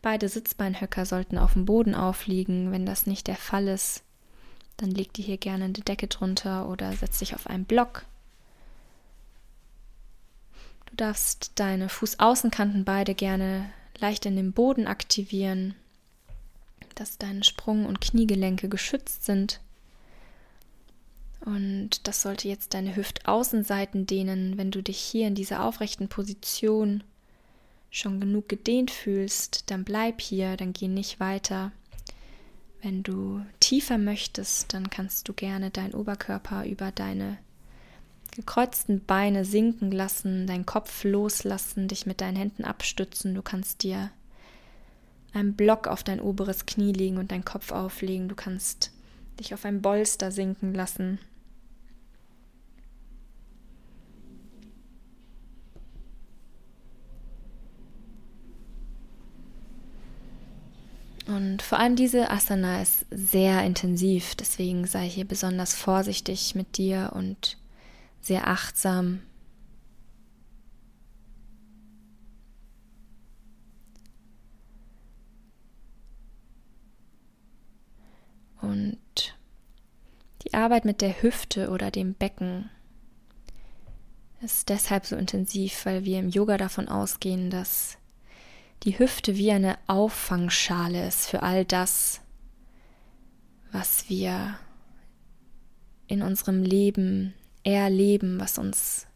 Beide 0.00 0.30
Sitzbeinhöcker 0.30 1.04
sollten 1.04 1.36
auf 1.36 1.52
dem 1.52 1.66
Boden 1.66 1.94
aufliegen. 1.94 2.72
Wenn 2.72 2.86
das 2.86 3.04
nicht 3.04 3.26
der 3.26 3.36
Fall 3.36 3.68
ist, 3.68 4.02
dann 4.78 4.90
leg 4.90 5.12
dir 5.12 5.26
hier 5.26 5.36
gerne 5.36 5.64
eine 5.64 5.74
Decke 5.74 6.06
drunter 6.06 6.70
oder 6.70 6.90
setz 6.94 7.18
dich 7.18 7.34
auf 7.34 7.46
einen 7.48 7.66
Block. 7.66 8.06
Du 10.86 10.96
darfst 10.96 11.52
deine 11.56 11.90
Fußaußenkanten 11.90 12.86
beide 12.86 13.14
gerne 13.14 13.68
leicht 13.98 14.24
in 14.24 14.36
den 14.36 14.54
Boden 14.54 14.86
aktivieren, 14.86 15.74
dass 16.94 17.18
deine 17.18 17.44
Sprung- 17.44 17.84
und 17.84 18.00
Kniegelenke 18.00 18.70
geschützt 18.70 19.26
sind. 19.26 19.60
Und 21.46 22.08
das 22.08 22.22
sollte 22.22 22.48
jetzt 22.48 22.74
deine 22.74 22.96
Hüftaußenseiten 22.96 24.04
dehnen, 24.04 24.58
wenn 24.58 24.72
du 24.72 24.82
dich 24.82 24.98
hier 24.98 25.28
in 25.28 25.36
dieser 25.36 25.64
aufrechten 25.64 26.08
Position 26.08 27.04
schon 27.88 28.20
genug 28.20 28.48
gedehnt 28.48 28.90
fühlst, 28.90 29.70
dann 29.70 29.84
bleib 29.84 30.20
hier, 30.20 30.56
dann 30.56 30.72
geh 30.72 30.88
nicht 30.88 31.20
weiter. 31.20 31.70
Wenn 32.82 33.04
du 33.04 33.46
tiefer 33.60 33.96
möchtest, 33.96 34.74
dann 34.74 34.90
kannst 34.90 35.28
du 35.28 35.32
gerne 35.32 35.70
deinen 35.70 35.94
Oberkörper 35.94 36.66
über 36.66 36.90
deine 36.90 37.38
gekreuzten 38.32 39.04
Beine 39.04 39.44
sinken 39.44 39.92
lassen, 39.92 40.48
deinen 40.48 40.66
Kopf 40.66 41.04
loslassen, 41.04 41.86
dich 41.86 42.06
mit 42.06 42.20
deinen 42.20 42.36
Händen 42.36 42.64
abstützen. 42.64 43.36
Du 43.36 43.42
kannst 43.42 43.84
dir 43.84 44.10
einen 45.32 45.54
Block 45.54 45.86
auf 45.86 46.02
dein 46.02 46.20
oberes 46.20 46.66
Knie 46.66 46.92
legen 46.92 47.18
und 47.18 47.30
deinen 47.30 47.44
Kopf 47.44 47.70
auflegen. 47.70 48.28
Du 48.28 48.34
kannst 48.34 48.90
dich 49.38 49.54
auf 49.54 49.64
ein 49.64 49.80
Bolster 49.80 50.32
sinken 50.32 50.74
lassen. 50.74 51.20
Und 61.26 61.60
vor 61.62 61.80
allem 61.80 61.96
diese 61.96 62.30
Asana 62.30 62.82
ist 62.82 63.04
sehr 63.10 63.64
intensiv, 63.64 64.36
deswegen 64.36 64.86
sei 64.86 65.08
hier 65.08 65.24
besonders 65.24 65.74
vorsichtig 65.74 66.54
mit 66.54 66.78
dir 66.78 67.12
und 67.14 67.58
sehr 68.20 68.46
achtsam. 68.46 69.22
Und 78.60 78.98
die 80.42 80.54
Arbeit 80.54 80.84
mit 80.84 81.00
der 81.00 81.22
Hüfte 81.22 81.70
oder 81.70 81.90
dem 81.90 82.14
Becken 82.14 82.70
ist 84.42 84.68
deshalb 84.68 85.06
so 85.06 85.16
intensiv, 85.16 85.86
weil 85.86 86.04
wir 86.04 86.20
im 86.20 86.28
Yoga 86.28 86.56
davon 86.56 86.88
ausgehen, 86.88 87.50
dass 87.50 87.98
die 88.82 88.98
Hüfte 88.98 89.36
wie 89.36 89.50
eine 89.50 89.78
Auffangschale 89.86 91.06
ist 91.06 91.28
für 91.28 91.42
all 91.42 91.64
das, 91.64 92.20
was 93.72 94.08
wir 94.08 94.58
in 96.06 96.22
unserem 96.22 96.62
Leben 96.62 97.34
erleben, 97.64 98.38
was 98.38 98.58
uns 98.58 99.06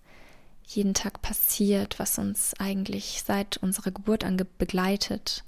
jeden 0.67 0.95
Tag 0.95 1.23
passiert, 1.23 1.99
was 1.99 2.19
uns 2.19 2.55
eigentlich 2.59 3.23
seit 3.25 3.57
unserer 3.59 3.91
Geburt 3.91 4.25
an 4.25 4.41
begleitet. 4.59 5.45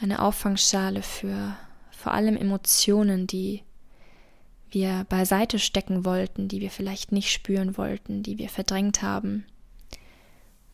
Eine 0.00 0.22
Auffangschale 0.22 1.02
für 1.02 1.56
vor 1.90 2.12
allem 2.12 2.36
Emotionen, 2.36 3.26
die 3.26 3.62
wir 4.70 5.06
beiseite 5.08 5.58
stecken 5.58 6.04
wollten, 6.04 6.48
die 6.48 6.60
wir 6.60 6.70
vielleicht 6.70 7.12
nicht 7.12 7.32
spüren 7.32 7.76
wollten, 7.78 8.22
die 8.22 8.36
wir 8.38 8.48
verdrängt 8.48 9.02
haben 9.02 9.46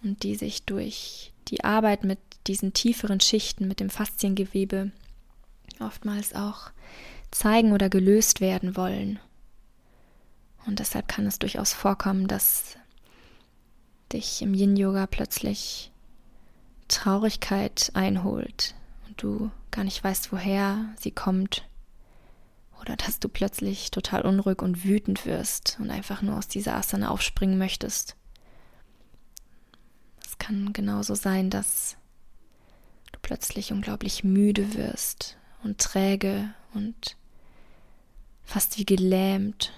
und 0.02 0.22
die 0.24 0.34
sich 0.34 0.64
durch 0.64 1.31
die 1.48 1.64
Arbeit 1.64 2.04
mit 2.04 2.18
diesen 2.46 2.72
tieferen 2.72 3.20
Schichten, 3.20 3.68
mit 3.68 3.80
dem 3.80 3.90
Fasziengewebe 3.90 4.90
oftmals 5.80 6.34
auch 6.34 6.70
zeigen 7.30 7.72
oder 7.72 7.88
gelöst 7.88 8.40
werden 8.40 8.76
wollen. 8.76 9.18
Und 10.66 10.78
deshalb 10.78 11.08
kann 11.08 11.26
es 11.26 11.38
durchaus 11.38 11.72
vorkommen, 11.72 12.28
dass 12.28 12.76
dich 14.12 14.42
im 14.42 14.54
Yin-Yoga 14.54 15.06
plötzlich 15.06 15.90
Traurigkeit 16.88 17.90
einholt 17.94 18.74
und 19.08 19.22
du 19.22 19.50
gar 19.70 19.84
nicht 19.84 20.02
weißt, 20.04 20.30
woher 20.32 20.94
sie 20.98 21.10
kommt. 21.10 21.66
Oder 22.80 22.96
dass 22.96 23.20
du 23.20 23.28
plötzlich 23.28 23.90
total 23.90 24.22
unruhig 24.22 24.60
und 24.60 24.84
wütend 24.84 25.24
wirst 25.24 25.78
und 25.80 25.90
einfach 25.90 26.20
nur 26.20 26.36
aus 26.36 26.48
dieser 26.48 26.74
Asana 26.74 27.10
aufspringen 27.10 27.56
möchtest 27.56 28.16
kann 30.42 30.72
genauso 30.72 31.14
sein, 31.14 31.50
dass 31.50 31.96
du 33.12 33.18
plötzlich 33.22 33.70
unglaublich 33.70 34.24
müde 34.24 34.74
wirst 34.74 35.36
und 35.62 35.78
träge 35.78 36.52
und 36.74 37.16
fast 38.42 38.76
wie 38.76 38.84
gelähmt. 38.84 39.72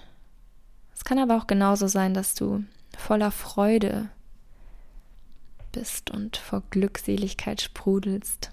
Es 0.95 1.05
kann 1.05 1.19
aber 1.19 1.37
auch 1.37 1.45
genauso 1.45 1.87
sein, 1.87 2.15
dass 2.15 2.33
du 2.33 2.63
voller 2.97 3.29
Freude 3.29 4.09
bist 5.71 6.09
und 6.09 6.35
vor 6.35 6.63
Glückseligkeit 6.71 7.61
sprudelst. 7.61 8.49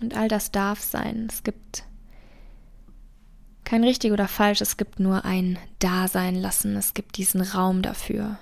Und 0.00 0.14
all 0.14 0.28
das 0.28 0.52
darf 0.52 0.80
sein. 0.80 1.26
Es 1.28 1.42
gibt 1.42 1.84
kein 3.64 3.84
richtig 3.84 4.12
oder 4.12 4.28
falsch, 4.28 4.60
es 4.60 4.76
gibt 4.76 5.00
nur 5.00 5.24
ein 5.24 5.58
Dasein 5.78 6.34
lassen, 6.34 6.76
es 6.76 6.94
gibt 6.94 7.16
diesen 7.16 7.40
Raum 7.40 7.82
dafür. 7.82 8.38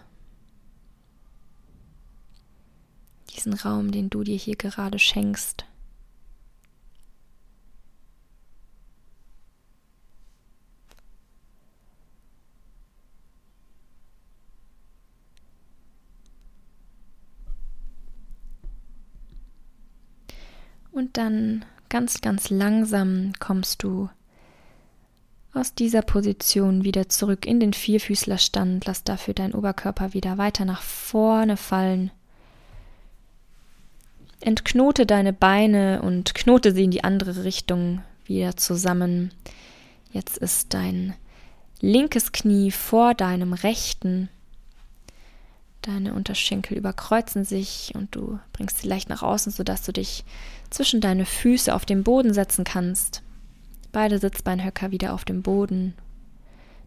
Diesen 3.34 3.54
Raum, 3.54 3.92
den 3.92 4.10
du 4.10 4.24
dir 4.24 4.36
hier 4.36 4.56
gerade 4.56 4.98
schenkst. 4.98 5.64
Und 20.90 21.16
dann 21.16 21.64
ganz, 21.88 22.20
ganz 22.20 22.50
langsam 22.50 23.32
kommst 23.38 23.82
du 23.82 24.10
aus 25.54 25.74
dieser 25.74 26.02
Position 26.02 26.84
wieder 26.84 27.08
zurück 27.08 27.46
in 27.46 27.60
den 27.60 27.72
Vierfüßlerstand. 27.72 28.86
Lass 28.86 29.04
dafür 29.04 29.34
deinen 29.34 29.54
Oberkörper 29.54 30.14
wieder 30.14 30.38
weiter 30.38 30.64
nach 30.64 30.82
vorne 30.82 31.56
fallen. 31.56 32.10
Entknote 34.40 35.06
deine 35.06 35.32
Beine 35.32 36.02
und 36.02 36.34
knote 36.34 36.72
sie 36.72 36.84
in 36.84 36.90
die 36.90 37.04
andere 37.04 37.44
Richtung 37.44 38.02
wieder 38.24 38.56
zusammen. 38.56 39.30
Jetzt 40.10 40.38
ist 40.38 40.74
dein 40.74 41.14
linkes 41.80 42.32
Knie 42.32 42.70
vor 42.70 43.14
deinem 43.14 43.52
rechten. 43.52 44.28
Deine 45.82 46.14
Unterschenkel 46.14 46.78
überkreuzen 46.78 47.44
sich 47.44 47.92
und 47.94 48.14
du 48.14 48.38
bringst 48.52 48.78
sie 48.78 48.88
leicht 48.88 49.08
nach 49.08 49.22
außen, 49.22 49.52
sodass 49.52 49.82
du 49.82 49.92
dich 49.92 50.24
zwischen 50.70 51.00
deine 51.00 51.26
Füße 51.26 51.74
auf 51.74 51.84
den 51.84 52.04
Boden 52.04 52.32
setzen 52.32 52.64
kannst. 52.64 53.21
Beide 53.92 54.18
Sitzbeinhöcker 54.18 54.90
wieder 54.90 55.12
auf 55.12 55.26
dem 55.26 55.42
Boden, 55.42 55.94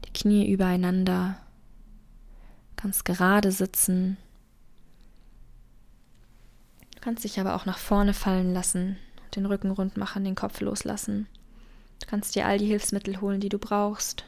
die 0.06 0.14
Knie 0.14 0.52
übereinander, 0.52 1.40
ganz 2.76 3.04
gerade 3.04 3.52
sitzen. 3.52 4.18
Du 6.96 7.02
kannst 7.02 7.24
dich 7.24 7.40
aber 7.40 7.56
auch 7.56 7.68
nach 7.68 7.78
vorne 7.78 8.16
fallen 8.16 8.54
lassen, 8.54 8.98
den 9.36 9.46
Rücken 9.46 9.70
rund 9.70 9.98
machen, 9.98 10.24
den 10.24 10.34
Kopf 10.34 10.62
loslassen. 10.62 11.28
Du 12.02 12.08
kannst 12.08 12.34
dir 12.34 12.48
all 12.48 12.58
die 12.58 12.66
Hilfsmittel 12.66 13.22
holen, 13.22 13.40
die 13.40 13.50
du 13.50 13.60
brauchst. 13.60 14.26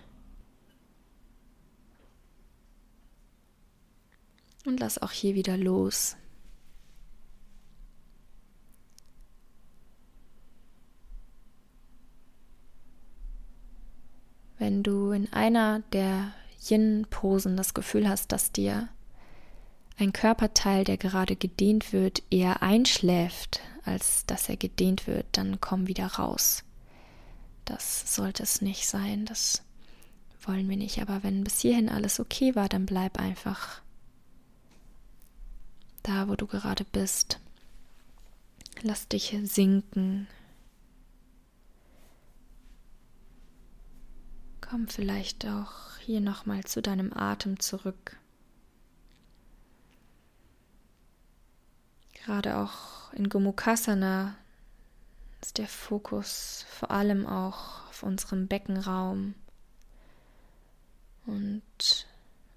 Und 4.66 4.80
lass 4.80 5.02
auch 5.02 5.12
hier 5.12 5.34
wieder 5.34 5.58
los. 5.58 6.16
Wenn 14.58 14.84
du 14.84 15.12
in 15.12 15.32
einer 15.34 15.82
der 15.94 16.34
Yin-Posen 16.70 17.56
das 17.58 17.74
Gefühl 17.74 18.10
hast, 18.10 18.32
dass 18.32 18.52
dir 18.52 18.90
ein 19.98 20.14
Körperteil, 20.14 20.84
der 20.84 20.98
gerade 20.98 21.36
gedehnt 21.36 21.94
wird, 21.94 22.24
eher 22.30 22.62
einschläft, 22.62 23.62
als 23.84 24.26
dass 24.26 24.50
er 24.50 24.58
gedehnt 24.58 25.08
wird, 25.08 25.26
dann 25.32 25.60
komm 25.60 25.88
wieder 25.88 26.06
raus. 26.06 26.64
Das 27.66 28.16
sollte 28.16 28.44
es 28.44 28.62
nicht 28.62 28.88
sein, 28.88 29.26
das 29.26 29.64
wollen 30.42 30.70
wir 30.70 30.78
nicht. 30.78 31.02
Aber 31.02 31.24
wenn 31.24 31.44
bis 31.44 31.60
hierhin 31.60 31.90
alles 31.90 32.20
okay 32.20 32.56
war, 32.56 32.70
dann 32.70 32.86
bleib 32.86 33.20
einfach 33.20 33.82
da, 36.04 36.28
wo 36.28 36.36
du 36.36 36.48
gerade 36.48 36.86
bist. 36.86 37.40
Lass 38.82 39.08
dich 39.08 39.36
sinken 39.44 40.28
Komm 44.70 44.90
vielleicht 44.90 45.46
auch 45.46 45.98
hier 46.00 46.20
nochmal 46.20 46.66
zu 46.66 46.82
deinem 46.82 47.14
Atem 47.14 47.58
zurück. 47.58 48.18
Gerade 52.14 52.58
auch 52.58 53.14
in 53.14 53.30
Gomukhasana 53.30 54.36
ist 55.42 55.58
der 55.58 55.70
Fokus 55.70 56.66
vor 56.70 56.92
allem 56.92 57.26
auch 57.26 57.88
auf 57.88 58.04
unserem 58.04 58.48
Beckenraum. 58.48 59.36
Und 61.26 62.08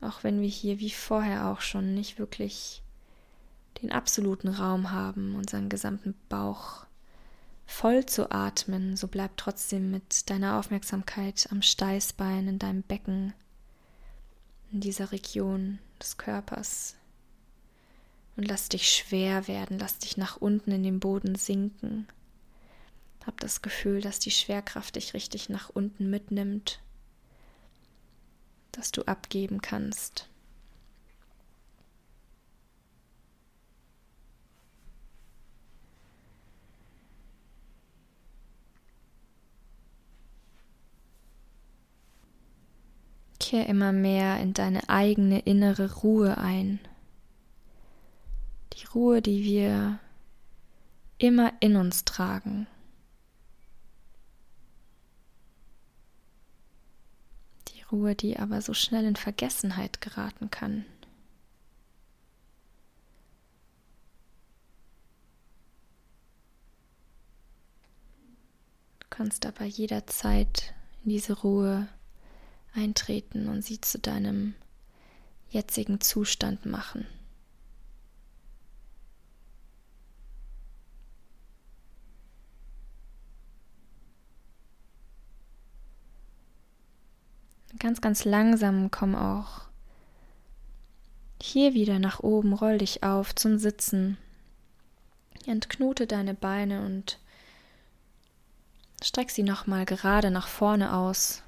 auch 0.01 0.25
wenn 0.25 0.41
wir 0.41 0.49
hier 0.49 0.81
wie 0.81 0.91
vorher 0.91 1.47
auch 1.47 1.61
schon 1.61 1.95
nicht 1.95 2.19
wirklich 2.19 2.83
den 3.83 3.93
absoluten 3.93 4.49
Raum 4.49 4.91
haben, 4.91 5.37
unseren 5.37 5.69
gesamten 5.69 6.15
Bauch 6.29 6.87
voll 7.71 8.05
zu 8.05 8.31
atmen, 8.31 8.97
so 8.97 9.07
bleib 9.07 9.37
trotzdem 9.37 9.91
mit 9.91 10.29
deiner 10.29 10.59
Aufmerksamkeit 10.59 11.49
am 11.51 11.63
Steißbein, 11.63 12.49
in 12.49 12.59
deinem 12.59 12.83
Becken, 12.83 13.33
in 14.73 14.81
dieser 14.81 15.13
Region 15.13 15.79
des 16.01 16.17
Körpers. 16.17 16.97
Und 18.37 18.49
lass 18.49 18.69
dich 18.69 18.91
schwer 18.91 19.49
werden, 19.49 19.79
lass 19.79 19.99
dich 19.99 20.17
nach 20.17 20.37
unten 20.37 20.73
in 20.73 20.83
den 20.83 21.01
Boden 21.01 21.37
sinken. 21.37 22.09
Hab 23.25 23.39
das 23.41 23.63
Gefühl, 23.63 24.01
dass 24.01 24.19
die 24.19 24.31
Schwerkraft 24.31 24.97
dich 24.97 25.15
richtig 25.15 25.49
nach 25.49 25.71
unten 25.71 26.11
mitnimmt, 26.11 26.81
dass 28.73 28.93
du 28.93 29.03
abgeben 29.03 29.63
kannst. 29.63 30.30
Kehr 43.51 43.67
immer 43.67 43.91
mehr 43.91 44.39
in 44.39 44.55
deine 44.55 44.89
eigene 44.89 45.41
innere 45.41 45.93
Ruhe 46.03 46.39
ein. 46.39 46.79
Ruhe, 48.95 49.23
die 49.23 49.45
wir 49.45 49.99
immer 51.19 51.53
in 51.61 51.77
uns 51.77 52.05
tragen. 52.05 52.67
Die 57.69 57.83
Ruhe, 57.83 58.15
die 58.15 58.39
aber 58.39 58.63
so 58.63 58.75
schnell 58.75 59.05
in 59.05 59.17
Vergessenheit 59.17 60.01
geraten 60.01 60.51
kann. 60.51 60.85
Du 69.01 69.07
kannst 69.11 69.47
aber 69.47 69.65
jederzeit 69.65 70.75
in 71.05 71.11
diese 71.11 71.41
Ruhe 71.41 71.89
eintreten 72.75 73.49
und 73.49 73.63
sie 73.63 73.81
zu 73.81 73.99
deinem 73.99 74.55
jetzigen 75.51 76.01
Zustand 76.01 76.67
machen. 76.67 77.07
Ganz, 87.79 88.01
ganz 88.01 88.25
langsam 88.25 88.91
komm 88.91 89.15
auch 89.15 89.71
hier 91.43 91.75
wieder 91.75 91.99
nach 91.99 92.21
oben, 92.21 92.53
roll 92.53 92.79
dich 92.79 93.03
auf 93.03 93.35
zum 93.35 93.59
Sitzen. 93.59 94.19
Entknote 95.47 96.07
deine 96.07 96.35
Beine 96.35 96.85
und 96.85 97.19
streck 99.03 99.31
sie 99.31 99.43
nochmal 99.43 99.87
gerade 99.87 100.31
nach 100.31 100.49
vorne 100.49 100.95
aus. 100.95 101.43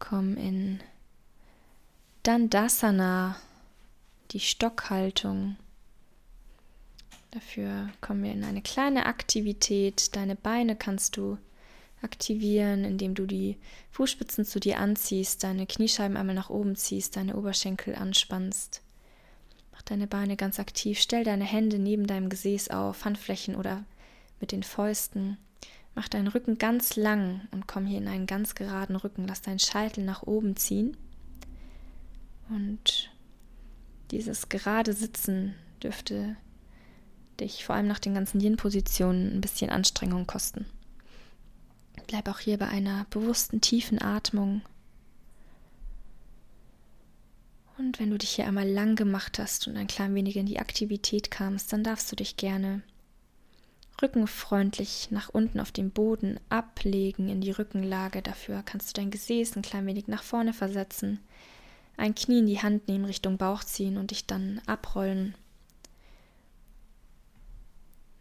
Komm 0.00 0.36
in 0.36 0.80
Dandasana, 2.24 3.36
die 4.32 4.40
Stockhaltung. 4.40 5.56
Dafür 7.30 7.90
kommen 8.00 8.24
wir 8.24 8.32
in 8.32 8.42
eine 8.42 8.62
kleine 8.62 9.06
Aktivität. 9.06 10.16
Deine 10.16 10.34
Beine 10.34 10.74
kannst 10.74 11.16
du 11.16 11.38
aktivieren, 12.02 12.84
indem 12.84 13.14
du 13.14 13.26
die 13.26 13.56
Fußspitzen 13.92 14.44
zu 14.44 14.58
dir 14.58 14.78
anziehst, 14.78 15.44
deine 15.44 15.66
Kniescheiben 15.66 16.16
einmal 16.16 16.34
nach 16.34 16.50
oben 16.50 16.74
ziehst, 16.74 17.16
deine 17.16 17.36
Oberschenkel 17.36 17.94
anspannst. 17.94 18.82
Mach 19.70 19.82
deine 19.82 20.06
Beine 20.06 20.36
ganz 20.36 20.58
aktiv, 20.58 20.98
stell 20.98 21.24
deine 21.24 21.44
Hände 21.44 21.78
neben 21.78 22.06
deinem 22.06 22.30
Gesäß 22.30 22.70
auf, 22.70 23.04
Handflächen 23.04 23.54
oder 23.54 23.84
mit 24.40 24.50
den 24.50 24.62
Fäusten. 24.62 25.36
Mach 25.94 26.08
deinen 26.08 26.28
Rücken 26.28 26.58
ganz 26.58 26.96
lang 26.96 27.48
und 27.50 27.66
komm 27.66 27.86
hier 27.86 27.98
in 27.98 28.08
einen 28.08 28.26
ganz 28.26 28.54
geraden 28.54 28.96
Rücken. 28.96 29.26
Lass 29.26 29.42
deinen 29.42 29.58
Scheitel 29.58 30.04
nach 30.04 30.22
oben 30.22 30.56
ziehen. 30.56 30.96
Und 32.48 33.10
dieses 34.10 34.48
gerade 34.48 34.92
Sitzen 34.92 35.54
dürfte 35.82 36.36
dich 37.40 37.64
vor 37.64 37.74
allem 37.74 37.86
nach 37.86 37.98
den 37.98 38.14
ganzen 38.14 38.40
Yin-Positionen 38.40 39.36
ein 39.36 39.40
bisschen 39.40 39.70
Anstrengung 39.70 40.26
kosten. 40.26 40.66
Bleib 42.06 42.28
auch 42.28 42.40
hier 42.40 42.58
bei 42.58 42.68
einer 42.68 43.06
bewussten 43.10 43.60
tiefen 43.60 44.00
Atmung. 44.00 44.62
Und 47.78 47.98
wenn 47.98 48.10
du 48.10 48.18
dich 48.18 48.30
hier 48.30 48.46
einmal 48.46 48.68
lang 48.68 48.96
gemacht 48.96 49.38
hast 49.38 49.66
und 49.66 49.76
ein 49.76 49.86
klein 49.86 50.14
wenig 50.14 50.36
in 50.36 50.46
die 50.46 50.58
Aktivität 50.58 51.30
kamst, 51.30 51.72
dann 51.72 51.84
darfst 51.84 52.10
du 52.12 52.16
dich 52.16 52.36
gerne 52.36 52.82
rückenfreundlich 54.02 55.08
nach 55.10 55.28
unten 55.28 55.60
auf 55.60 55.72
den 55.72 55.90
Boden 55.90 56.40
ablegen 56.48 57.28
in 57.28 57.40
die 57.40 57.50
Rückenlage. 57.50 58.22
Dafür 58.22 58.62
kannst 58.64 58.88
du 58.88 59.00
dein 59.00 59.10
Gesäß 59.10 59.56
ein 59.56 59.62
klein 59.62 59.86
wenig 59.86 60.08
nach 60.08 60.22
vorne 60.22 60.52
versetzen, 60.52 61.20
ein 61.96 62.14
Knie 62.14 62.38
in 62.38 62.46
die 62.46 62.62
Hand 62.62 62.88
nehmen, 62.88 63.04
Richtung 63.04 63.36
Bauch 63.36 63.64
ziehen 63.64 63.98
und 63.98 64.10
dich 64.10 64.26
dann 64.26 64.60
abrollen. 64.66 65.34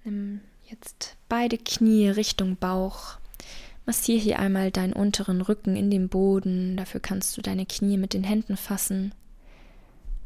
Nimm 0.04 0.42
jetzt 0.66 1.16
beide 1.28 1.58
Knie 1.58 2.10
Richtung 2.10 2.58
Bauch 2.58 3.20
Massier 3.90 4.20
hier 4.20 4.38
einmal 4.38 4.70
deinen 4.70 4.94
unteren 4.94 5.42
Rücken 5.42 5.76
in 5.76 5.90
den 5.90 6.10
Boden. 6.10 6.78
Dafür 6.78 7.00
kannst 7.00 7.36
du 7.36 7.42
deine 7.42 7.66
Knie 7.66 7.98
mit 7.98 8.14
den 8.14 8.24
Händen 8.24 8.56
fassen 8.56 9.16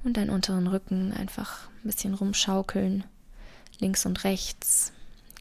und 0.04 0.18
deinen 0.18 0.32
unteren 0.32 0.68
Rücken 0.68 1.14
einfach 1.14 1.70
ein 1.70 1.88
bisschen 1.88 2.14
rumschaukeln. 2.14 3.06
Links 3.80 4.06
und 4.06 4.26
rechts. 4.26 4.92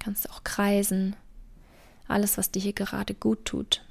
Kannst 0.03 0.29
auch 0.31 0.43
kreisen. 0.43 1.15
Alles, 2.09 2.37
was 2.37 2.51
dir 2.51 2.61
hier 2.61 2.73
gerade 2.73 3.15
gut 3.15 3.45
tut. 3.45 3.85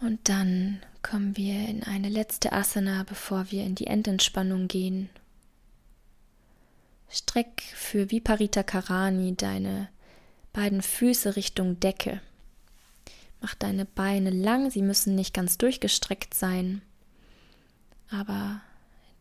Und 0.00 0.28
dann 0.28 0.80
kommen 1.02 1.36
wir 1.36 1.68
in 1.68 1.82
eine 1.82 2.08
letzte 2.08 2.52
Asana, 2.52 3.02
bevor 3.02 3.50
wir 3.50 3.64
in 3.64 3.74
die 3.74 3.88
Endentspannung 3.88 4.68
gehen. 4.68 5.10
Streck 7.10 7.62
für 7.74 8.12
Viparita 8.12 8.62
Karani 8.62 9.34
deine 9.34 9.88
beiden 10.52 10.82
Füße 10.82 11.34
Richtung 11.34 11.80
Decke. 11.80 12.20
Mach 13.40 13.54
deine 13.54 13.84
Beine 13.84 14.30
lang, 14.30 14.70
sie 14.70 14.82
müssen 14.82 15.14
nicht 15.14 15.32
ganz 15.32 15.58
durchgestreckt 15.58 16.34
sein, 16.34 16.82
aber 18.10 18.60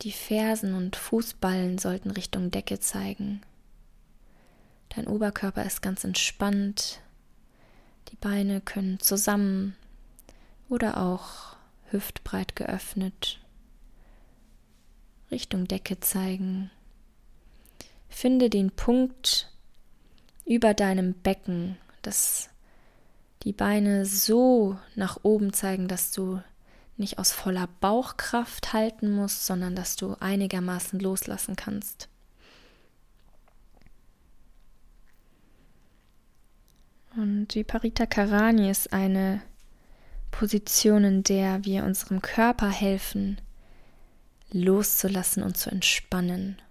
die 0.01 0.11
Fersen 0.11 0.73
und 0.73 0.95
Fußballen 0.95 1.77
sollten 1.77 2.11
Richtung 2.11 2.51
Decke 2.51 2.79
zeigen. 2.79 3.41
Dein 4.89 5.07
Oberkörper 5.07 5.63
ist 5.65 5.81
ganz 5.81 6.03
entspannt, 6.03 7.01
die 8.11 8.15
Beine 8.15 8.61
können 8.61 8.99
zusammen 8.99 9.75
oder 10.69 10.97
auch 10.97 11.55
hüftbreit 11.91 12.55
geöffnet, 12.55 13.39
Richtung 15.29 15.67
Decke 15.67 15.99
zeigen. 15.99 16.71
Finde 18.09 18.49
den 18.49 18.71
Punkt 18.71 19.51
über 20.45 20.73
deinem 20.73 21.13
Becken, 21.13 21.77
dass 22.01 22.49
die 23.47 23.53
Beine 23.53 24.05
so 24.05 24.77
nach 24.95 25.19
oben 25.23 25.53
zeigen, 25.53 25.87
dass 25.87 26.11
du 26.11 26.41
nicht 26.97 27.17
aus 27.17 27.31
voller 27.31 27.69
Bauchkraft 27.79 28.73
halten 28.73 29.09
musst, 29.09 29.45
sondern 29.45 29.73
dass 29.73 29.95
du 29.95 30.17
einigermaßen 30.19 30.99
loslassen 30.99 31.55
kannst. 31.55 32.09
Und 37.15 37.55
Viparita 37.55 38.05
Karani 38.05 38.69
ist 38.69 38.91
eine 38.91 39.41
Position, 40.29 41.05
in 41.05 41.23
der 41.23 41.63
wir 41.63 41.85
unserem 41.85 42.21
Körper 42.21 42.69
helfen, 42.69 43.39
loszulassen 44.51 45.41
und 45.41 45.55
zu 45.57 45.69
entspannen. 45.69 46.61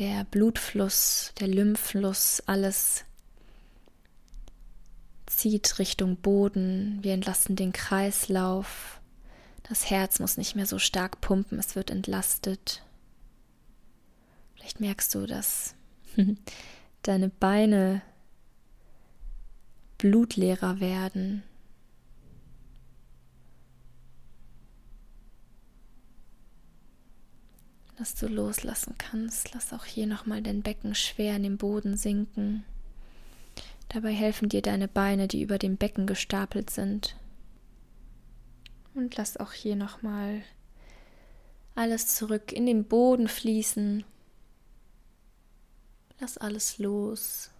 Der 0.00 0.24
Blutfluss, 0.24 1.32
der 1.38 1.46
Lymphfluss, 1.46 2.42
alles 2.46 3.04
zieht 5.30 5.78
Richtung 5.78 6.16
Boden. 6.16 6.98
Wir 7.02 7.14
entlasten 7.14 7.56
den 7.56 7.72
Kreislauf. 7.72 9.00
Das 9.62 9.88
Herz 9.88 10.18
muss 10.18 10.36
nicht 10.36 10.56
mehr 10.56 10.66
so 10.66 10.78
stark 10.78 11.20
pumpen, 11.20 11.58
es 11.58 11.76
wird 11.76 11.90
entlastet. 11.90 12.82
Vielleicht 14.54 14.80
merkst 14.80 15.14
du, 15.14 15.26
dass 15.26 15.74
deine 17.02 17.28
Beine 17.28 18.02
blutleerer 19.98 20.80
werden, 20.80 21.42
dass 27.96 28.14
du 28.14 28.26
loslassen 28.26 28.96
kannst. 28.98 29.54
Lass 29.54 29.72
auch 29.72 29.84
hier 29.84 30.06
nochmal 30.06 30.42
dein 30.42 30.62
Becken 30.62 30.94
schwer 30.94 31.36
in 31.36 31.42
den 31.42 31.58
Boden 31.58 31.96
sinken. 31.96 32.64
Dabei 33.90 34.12
helfen 34.12 34.48
dir 34.48 34.62
deine 34.62 34.88
Beine, 34.88 35.28
die 35.28 35.42
über 35.42 35.58
dem 35.58 35.76
Becken 35.76 36.06
gestapelt 36.06 36.70
sind. 36.70 37.16
Und 38.94 39.16
lass 39.16 39.36
auch 39.36 39.52
hier 39.52 39.76
nochmal 39.76 40.42
alles 41.74 42.14
zurück 42.14 42.52
in 42.52 42.66
den 42.66 42.84
Boden 42.84 43.28
fließen. 43.28 44.04
Lass 46.20 46.38
alles 46.38 46.78
los. 46.78 47.50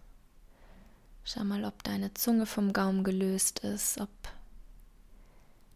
Schau 1.24 1.44
mal, 1.44 1.64
ob 1.64 1.82
deine 1.82 2.14
Zunge 2.14 2.46
vom 2.46 2.72
Gaumen 2.72 3.02
gelöst 3.02 3.60
ist, 3.60 4.00
ob 4.00 4.10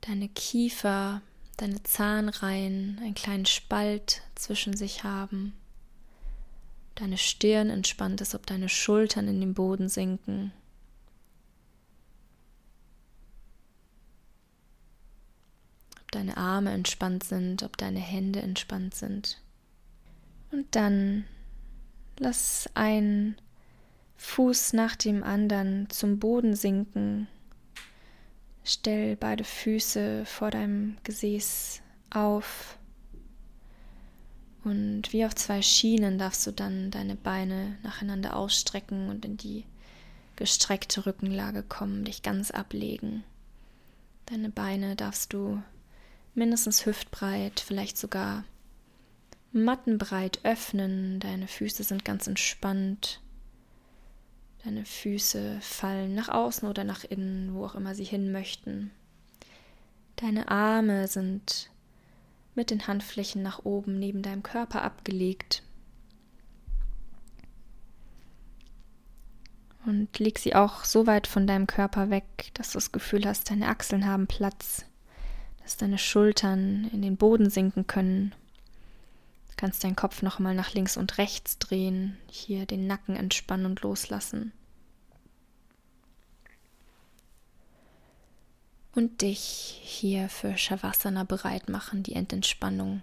deine 0.03 0.29
Kiefer 0.29 1.21
deine 1.57 1.83
Zahnreihen 1.83 2.99
einen 3.01 3.15
kleinen 3.15 3.47
Spalt 3.47 4.23
zwischen 4.35 4.77
sich 4.77 5.05
haben, 5.05 5.53
deine 6.95 7.19
Stirn 7.19 7.71
entspannt 7.71 8.21
ist, 8.21 8.35
ob 8.35 8.47
deine 8.47 8.69
Schultern 8.69 9.29
in 9.29 9.41
den 9.41 9.55
Boden 9.55 9.89
sinken. 9.89 10.53
Ob 16.01 16.13
deine 16.13 16.37
Arme 16.37 16.73
entspannt 16.73 17.25
sind, 17.25 17.63
ob 17.63 17.77
deine 17.77 18.01
Hände 18.01 18.43
entspannt 18.43 18.95
sind. 18.95 19.41
Und 20.51 20.75
dann 20.77 21.25
lass 22.19 22.71
einen 22.75 23.37
Fuß 24.17 24.73
nach 24.73 24.95
dem 24.97 25.23
anderen 25.23 25.91
zum 25.91 26.19
Boden 26.19 26.55
sinken. 26.55 27.27
Stell 28.65 29.17
beide 29.17 29.45
Füße 29.45 30.25
vor 30.25 30.51
deinem 30.51 30.97
Gesäß 31.03 31.83
auf. 32.11 32.79
Und 34.65 35.13
wie 35.13 35.27
auf 35.27 35.35
zwei 35.35 35.61
Schienen 35.61 36.19
darfst 36.19 36.47
du 36.47 36.51
dann 36.51 36.91
deine 36.91 37.17
Beine 37.17 37.77
nacheinander 37.83 38.35
ausstrecken 38.35 39.11
und 39.11 39.25
in 39.25 39.37
die 39.37 39.65
gestreckte 40.37 41.07
Rückenlage 41.07 41.63
kommen, 41.63 42.05
dich 42.05 42.23
ganz 42.23 42.51
ablegen. 42.51 43.23
Deine 44.27 44.49
Beine 44.49 44.97
darfst 44.97 45.33
du 45.35 45.63
mindestens 46.35 46.87
hüftbreit, 46.87 47.61
vielleicht 47.61 47.99
sogar 47.99 48.45
mattenbreit 49.53 50.41
öffnen. 50.45 51.21
Deine 51.21 51.47
Füße 51.47 51.85
sind 51.85 52.05
ganz 52.05 52.27
entspannt. 52.27 53.21
Deine 54.65 54.87
Füße 54.87 55.59
fallen 55.61 56.15
nach 56.15 56.31
außen 56.31 56.67
oder 56.67 56.85
nach 56.85 57.05
innen, 57.05 57.55
wo 57.55 57.67
auch 57.67 57.75
immer 57.75 57.95
sie 57.95 58.05
hin 58.05 58.33
möchten. 58.33 58.91
Deine 60.17 60.49
Arme 60.49 61.07
sind 61.07 61.71
mit 62.55 62.71
den 62.71 62.87
Handflächen 62.87 63.43
nach 63.43 63.65
oben 63.65 63.99
neben 63.99 64.23
deinem 64.23 64.43
Körper 64.43 64.83
abgelegt. 64.83 65.63
Und 69.87 70.19
leg 70.19 70.39
sie 70.39 70.55
auch 70.55 70.85
so 70.85 71.07
weit 71.07 71.27
von 71.27 71.47
deinem 71.47 71.67
Körper 71.67 72.09
weg, 72.09 72.51
dass 72.55 72.73
du 72.73 72.79
das 72.79 72.93
Gefühl 72.93 73.27
hast, 73.27 73.51
deine 73.51 73.69
Achseln 73.69 74.07
haben 74.07 74.27
Platz, 74.27 74.87
dass 75.63 75.77
deine 75.77 75.99
Schultern 75.99 76.89
in 76.93 77.03
den 77.03 77.17
Boden 77.17 77.51
sinken 77.51 77.87
können. 77.87 78.35
Du 79.49 79.55
kannst 79.57 79.85
deinen 79.85 79.97
Kopf 79.97 80.23
nochmal 80.23 80.55
nach 80.55 80.73
links 80.73 80.97
und 80.97 81.19
rechts 81.19 81.59
drehen, 81.59 82.17
hier 82.29 82.65
den 82.67 82.87
Nacken 82.87 83.15
entspannen 83.15 83.67
und 83.67 83.83
loslassen. 83.83 84.53
Und 88.95 89.23
dich 89.23 89.41
hier 89.83 90.29
für 90.29 90.57
Shavasana 90.57 91.25
bereit 91.25 91.69
machen, 91.69 92.05
die 92.05 92.15
Endentspannung. 92.15 93.03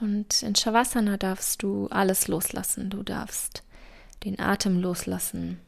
Und 0.00 0.42
in 0.42 0.54
Shavasana 0.54 1.16
darfst 1.16 1.62
du 1.62 1.86
alles 1.88 2.28
loslassen. 2.28 2.90
Du 2.90 3.02
darfst 3.02 3.62
den 4.24 4.40
Atem 4.40 4.80
loslassen. 4.80 5.60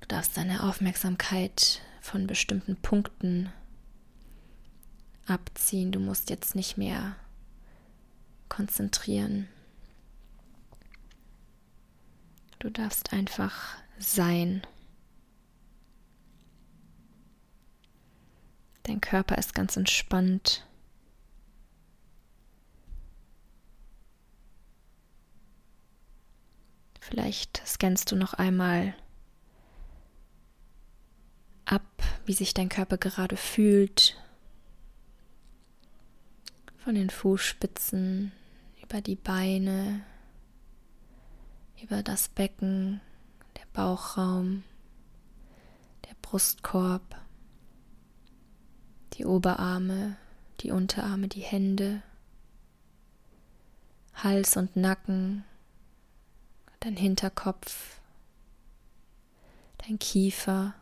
Du 0.00 0.08
darfst 0.08 0.36
deine 0.36 0.62
Aufmerksamkeit 0.64 1.82
von 2.00 2.26
bestimmten 2.26 2.76
Punkten 2.76 3.52
abziehen. 5.30 5.92
Du 5.92 6.00
musst 6.00 6.30
jetzt 6.30 6.54
nicht 6.54 6.76
mehr 6.76 7.16
konzentrieren. 8.48 9.48
Du 12.58 12.68
darfst 12.70 13.12
einfach 13.12 13.76
sein. 13.98 14.62
Dein 18.82 19.00
Körper 19.00 19.38
ist 19.38 19.54
ganz 19.54 19.76
entspannt. 19.76 20.66
Vielleicht 27.00 27.62
scannst 27.66 28.12
du 28.12 28.16
noch 28.16 28.34
einmal 28.34 28.94
ab, 31.64 32.02
wie 32.26 32.34
sich 32.34 32.54
dein 32.54 32.68
Körper 32.68 32.98
gerade 32.98 33.36
fühlt. 33.36 34.16
Von 36.82 36.94
den 36.94 37.10
Fußspitzen 37.10 38.32
über 38.82 39.02
die 39.02 39.14
Beine, 39.14 40.02
über 41.82 42.02
das 42.02 42.30
Becken, 42.30 43.02
der 43.56 43.66
Bauchraum, 43.74 44.64
der 46.06 46.14
Brustkorb, 46.22 47.02
die 49.12 49.26
Oberarme, 49.26 50.16
die 50.60 50.70
Unterarme, 50.70 51.28
die 51.28 51.42
Hände, 51.42 52.02
Hals 54.14 54.56
und 54.56 54.74
Nacken, 54.74 55.44
dein 56.80 56.96
Hinterkopf, 56.96 58.00
dein 59.86 59.98
Kiefer, 59.98 60.74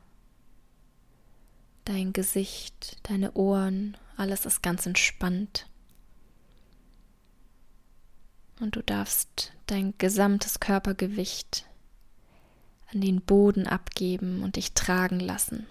dein 1.84 2.12
Gesicht, 2.12 2.99
deine 3.09 3.32
Ohren, 3.32 3.96
alles 4.16 4.46
ist 4.46 4.62
ganz 4.62 4.86
entspannt. 4.86 5.68
Und 8.61 8.77
du 8.77 8.83
darfst 8.83 9.53
dein 9.67 9.95
gesamtes 9.99 10.61
Körpergewicht 10.61 11.65
an 12.93 13.01
den 13.01 13.21
Boden 13.21 13.67
abgeben 13.67 14.43
und 14.43 14.57
dich 14.57 14.73
tragen 14.73 15.21
lassen. 15.21 15.67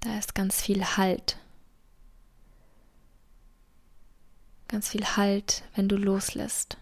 Da 0.00 0.18
ist 0.18 0.34
ganz 0.34 0.62
viel 0.62 0.84
Halt. 0.96 1.36
ganz 4.70 4.88
viel 4.90 5.04
Halt, 5.04 5.64
wenn 5.74 5.88
du 5.88 5.96
loslässt. 5.96 6.78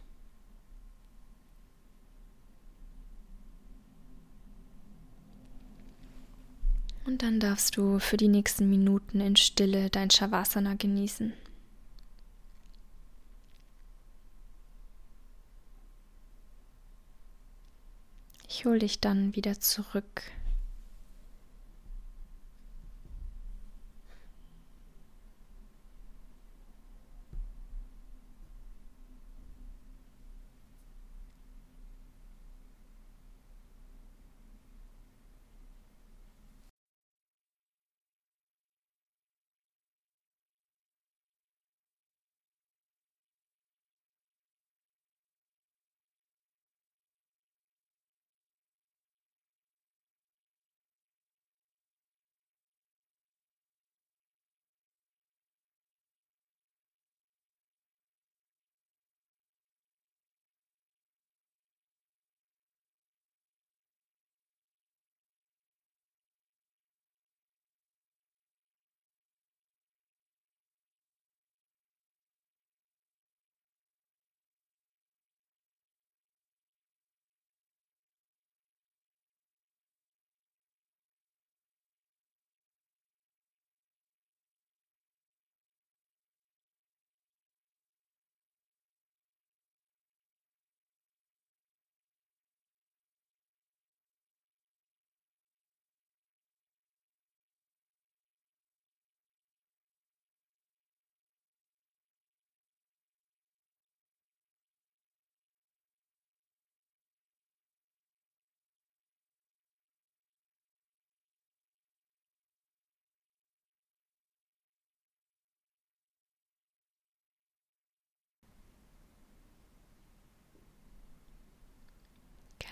Und 7.06 7.22
dann 7.22 7.40
darfst 7.40 7.78
du 7.78 7.98
für 7.98 8.18
die 8.18 8.28
nächsten 8.28 8.68
Minuten 8.68 9.20
in 9.20 9.36
Stille 9.36 9.88
dein 9.88 10.10
Shavasana 10.10 10.74
genießen. 10.74 11.32
Ich 18.50 18.64
hole 18.64 18.78
dich 18.78 18.98
dann 19.00 19.36
wieder 19.36 19.60
zurück 19.60 20.22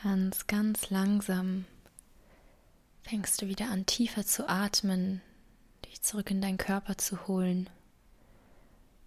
Ganz, 0.07 0.47
ganz 0.47 0.91
langsam 0.91 1.65
fängst 3.03 3.43
du 3.43 3.49
wieder 3.49 3.69
an, 3.71 3.87
tiefer 3.87 4.25
zu 4.25 4.49
atmen, 4.49 5.21
dich 5.85 6.01
zurück 6.01 6.31
in 6.31 6.41
deinen 6.41 6.59
Körper 6.59 6.97
zu 6.97 7.27
holen, 7.27 7.69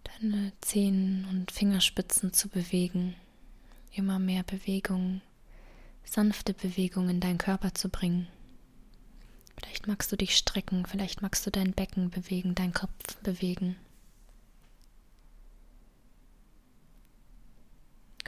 deine 0.04 0.52
Zehen 0.60 1.26
und 1.30 1.52
Fingerspitzen 1.52 2.34
zu 2.34 2.50
bewegen, 2.50 3.14
immer 3.94 4.18
mehr 4.18 4.42
Bewegung, 4.42 5.22
sanfte 6.04 6.52
Bewegung 6.52 7.08
in 7.08 7.20
deinen 7.20 7.38
Körper 7.38 7.72
zu 7.72 7.88
bringen. 7.88 8.28
Vielleicht 9.56 9.86
magst 9.86 10.12
du 10.12 10.16
dich 10.16 10.36
strecken, 10.36 10.84
vielleicht 10.84 11.22
magst 11.22 11.46
du 11.46 11.50
dein 11.50 11.72
Becken 11.72 12.10
bewegen, 12.10 12.54
deinen 12.54 12.74
Kopf 12.74 13.16
bewegen. 13.22 13.76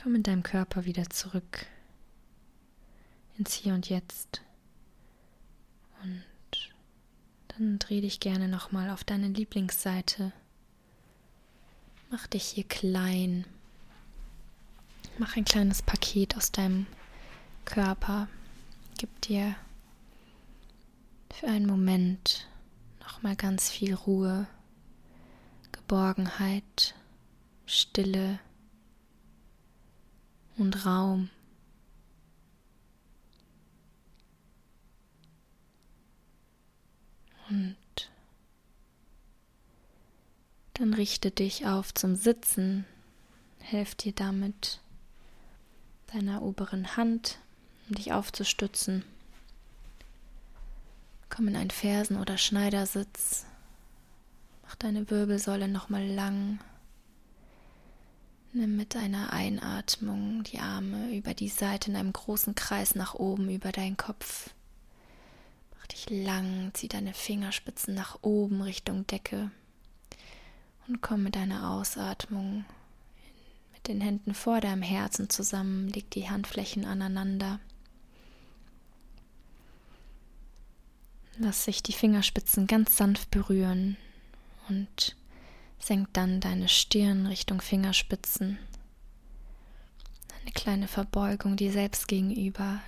Komm 0.02 0.14
in 0.14 0.22
deinem 0.22 0.42
Körper 0.42 0.86
wieder 0.86 1.10
zurück 1.10 1.66
ins 3.39 3.55
Hier 3.55 3.74
und 3.74 3.89
Jetzt. 3.89 4.43
Und 6.03 6.22
dann 7.49 7.78
dreh 7.78 8.01
dich 8.01 8.20
gerne 8.20 8.49
nochmal 8.49 8.91
auf 8.91 9.05
deine 9.05 9.28
Lieblingsseite. 9.28 10.33
Mach 12.11 12.26
dich 12.26 12.45
hier 12.45 12.64
klein. 12.64 13.47
Mach 15.18 15.37
ein 15.37 15.45
kleines 15.45 15.83
Paket 15.83 16.37
aus 16.37 16.53
deinem 16.53 16.87
Körper. 17.64 18.28
Gib 18.99 19.20
dir 19.22 19.55
für 21.33 21.49
einen 21.49 21.66
Moment 21.66 22.49
nochmal 23.01 23.37
ganz 23.37 23.70
viel 23.70 23.95
Ruhe, 23.95 24.47
Geborgenheit, 25.72 26.95
Stille 27.66 28.39
und 30.57 30.85
Raum. 30.85 31.30
Und 37.53 37.76
dann 40.74 40.94
richte 40.94 41.30
dich 41.30 41.66
auf 41.66 41.92
zum 41.92 42.16
Sitzen. 42.16 42.86
Helf 43.59 43.94
dir 43.94 44.12
damit 44.12 44.80
deiner 46.12 46.40
oberen 46.40 46.96
Hand, 46.96 47.38
um 47.88 47.96
dich 47.96 48.14
aufzustützen. 48.14 49.05
Komm 51.28 51.48
in 51.48 51.57
einen 51.57 51.70
Fersen- 51.70 52.16
oder 52.18 52.38
Schneidersitz. 52.38 53.44
Mach 54.62 54.74
deine 54.76 55.11
Wirbelsäule 55.11 55.68
nochmal 55.68 56.07
lang. 56.07 56.59
Nimm 58.55 58.76
mit 58.76 58.94
deiner 58.94 59.30
Einatmung 59.32 60.42
die 60.44 60.59
Arme 60.59 61.14
über 61.14 61.34
die 61.34 61.50
Seite 61.50 61.90
in 61.90 61.96
einem 61.96 62.14
großen 62.14 62.55
Kreis 62.55 62.94
nach 62.94 63.14
oben 63.14 63.50
über 63.50 63.72
deinen 63.72 63.98
Kopf. 63.98 64.50
Lang, 66.11 66.70
zieh 66.74 66.88
deine 66.88 67.14
Fingerspitzen 67.14 67.94
nach 67.94 68.18
oben 68.22 68.62
Richtung 68.62 69.07
Decke 69.07 69.50
und 70.88 71.00
komm 71.00 71.22
mit 71.22 71.36
deiner 71.36 71.70
Ausatmung 71.70 72.64
mit 73.72 73.88
den 73.88 74.00
Händen 74.00 74.34
vor 74.34 74.61
deinem 74.61 74.82
Herzen 74.82 75.28
zusammen, 75.28 75.88
leg 75.88 76.11
die 76.11 76.30
Handflächen 76.30 76.84
aneinander. 76.84 77.59
Lass 81.38 81.64
sich 81.64 81.82
die 81.82 81.92
Fingerspitzen 81.92 82.66
ganz 82.66 82.96
sanft 82.96 83.30
berühren 83.30 83.96
und 84.68 85.16
senk 85.78 86.12
dann 86.12 86.40
deine 86.40 86.68
Stirn 86.68 87.26
Richtung 87.26 87.61
Fingerspitzen. 87.61 88.59
Eine 90.42 90.53
kleine 90.53 90.88
Verbeugung 90.88 91.57
dir 91.57 91.72
selbst 91.72 92.07
gegenüber. 92.07 92.80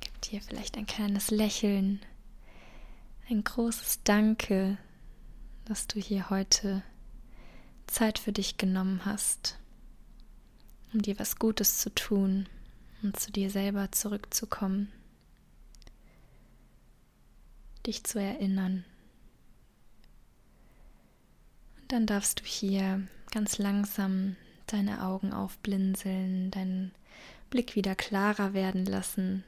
Gib 0.00 0.20
dir 0.22 0.42
vielleicht 0.42 0.76
ein 0.76 0.86
kleines 0.86 1.30
Lächeln. 1.30 2.00
Ein 3.28 3.42
großes 3.42 4.04
Danke, 4.04 4.78
dass 5.64 5.88
du 5.88 5.98
hier 5.98 6.30
heute 6.30 6.84
Zeit 7.88 8.20
für 8.20 8.30
dich 8.30 8.56
genommen 8.56 9.04
hast, 9.04 9.58
um 10.92 11.02
dir 11.02 11.18
was 11.18 11.34
Gutes 11.36 11.80
zu 11.80 11.92
tun 11.92 12.48
und 13.02 13.18
zu 13.18 13.32
dir 13.32 13.50
selber 13.50 13.90
zurückzukommen 13.90 14.92
dich 17.84 18.04
zu 18.04 18.20
erinnern. 18.20 18.84
Und 21.80 21.92
dann 21.92 22.06
darfst 22.06 22.40
du 22.40 22.44
hier 22.44 23.08
ganz 23.32 23.58
langsam 23.58 24.36
deine 24.66 25.02
Augen 25.02 25.32
aufblinzeln, 25.32 26.50
deinen 26.52 26.92
Blick 27.50 27.74
wieder 27.74 27.96
klarer 27.96 28.54
werden 28.54 28.86
lassen 28.86 29.44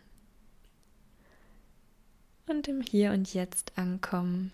und 2.48 2.68
im 2.68 2.80
Hier 2.80 3.12
und 3.12 3.32
Jetzt 3.34 3.72
ankommen. 3.76 4.52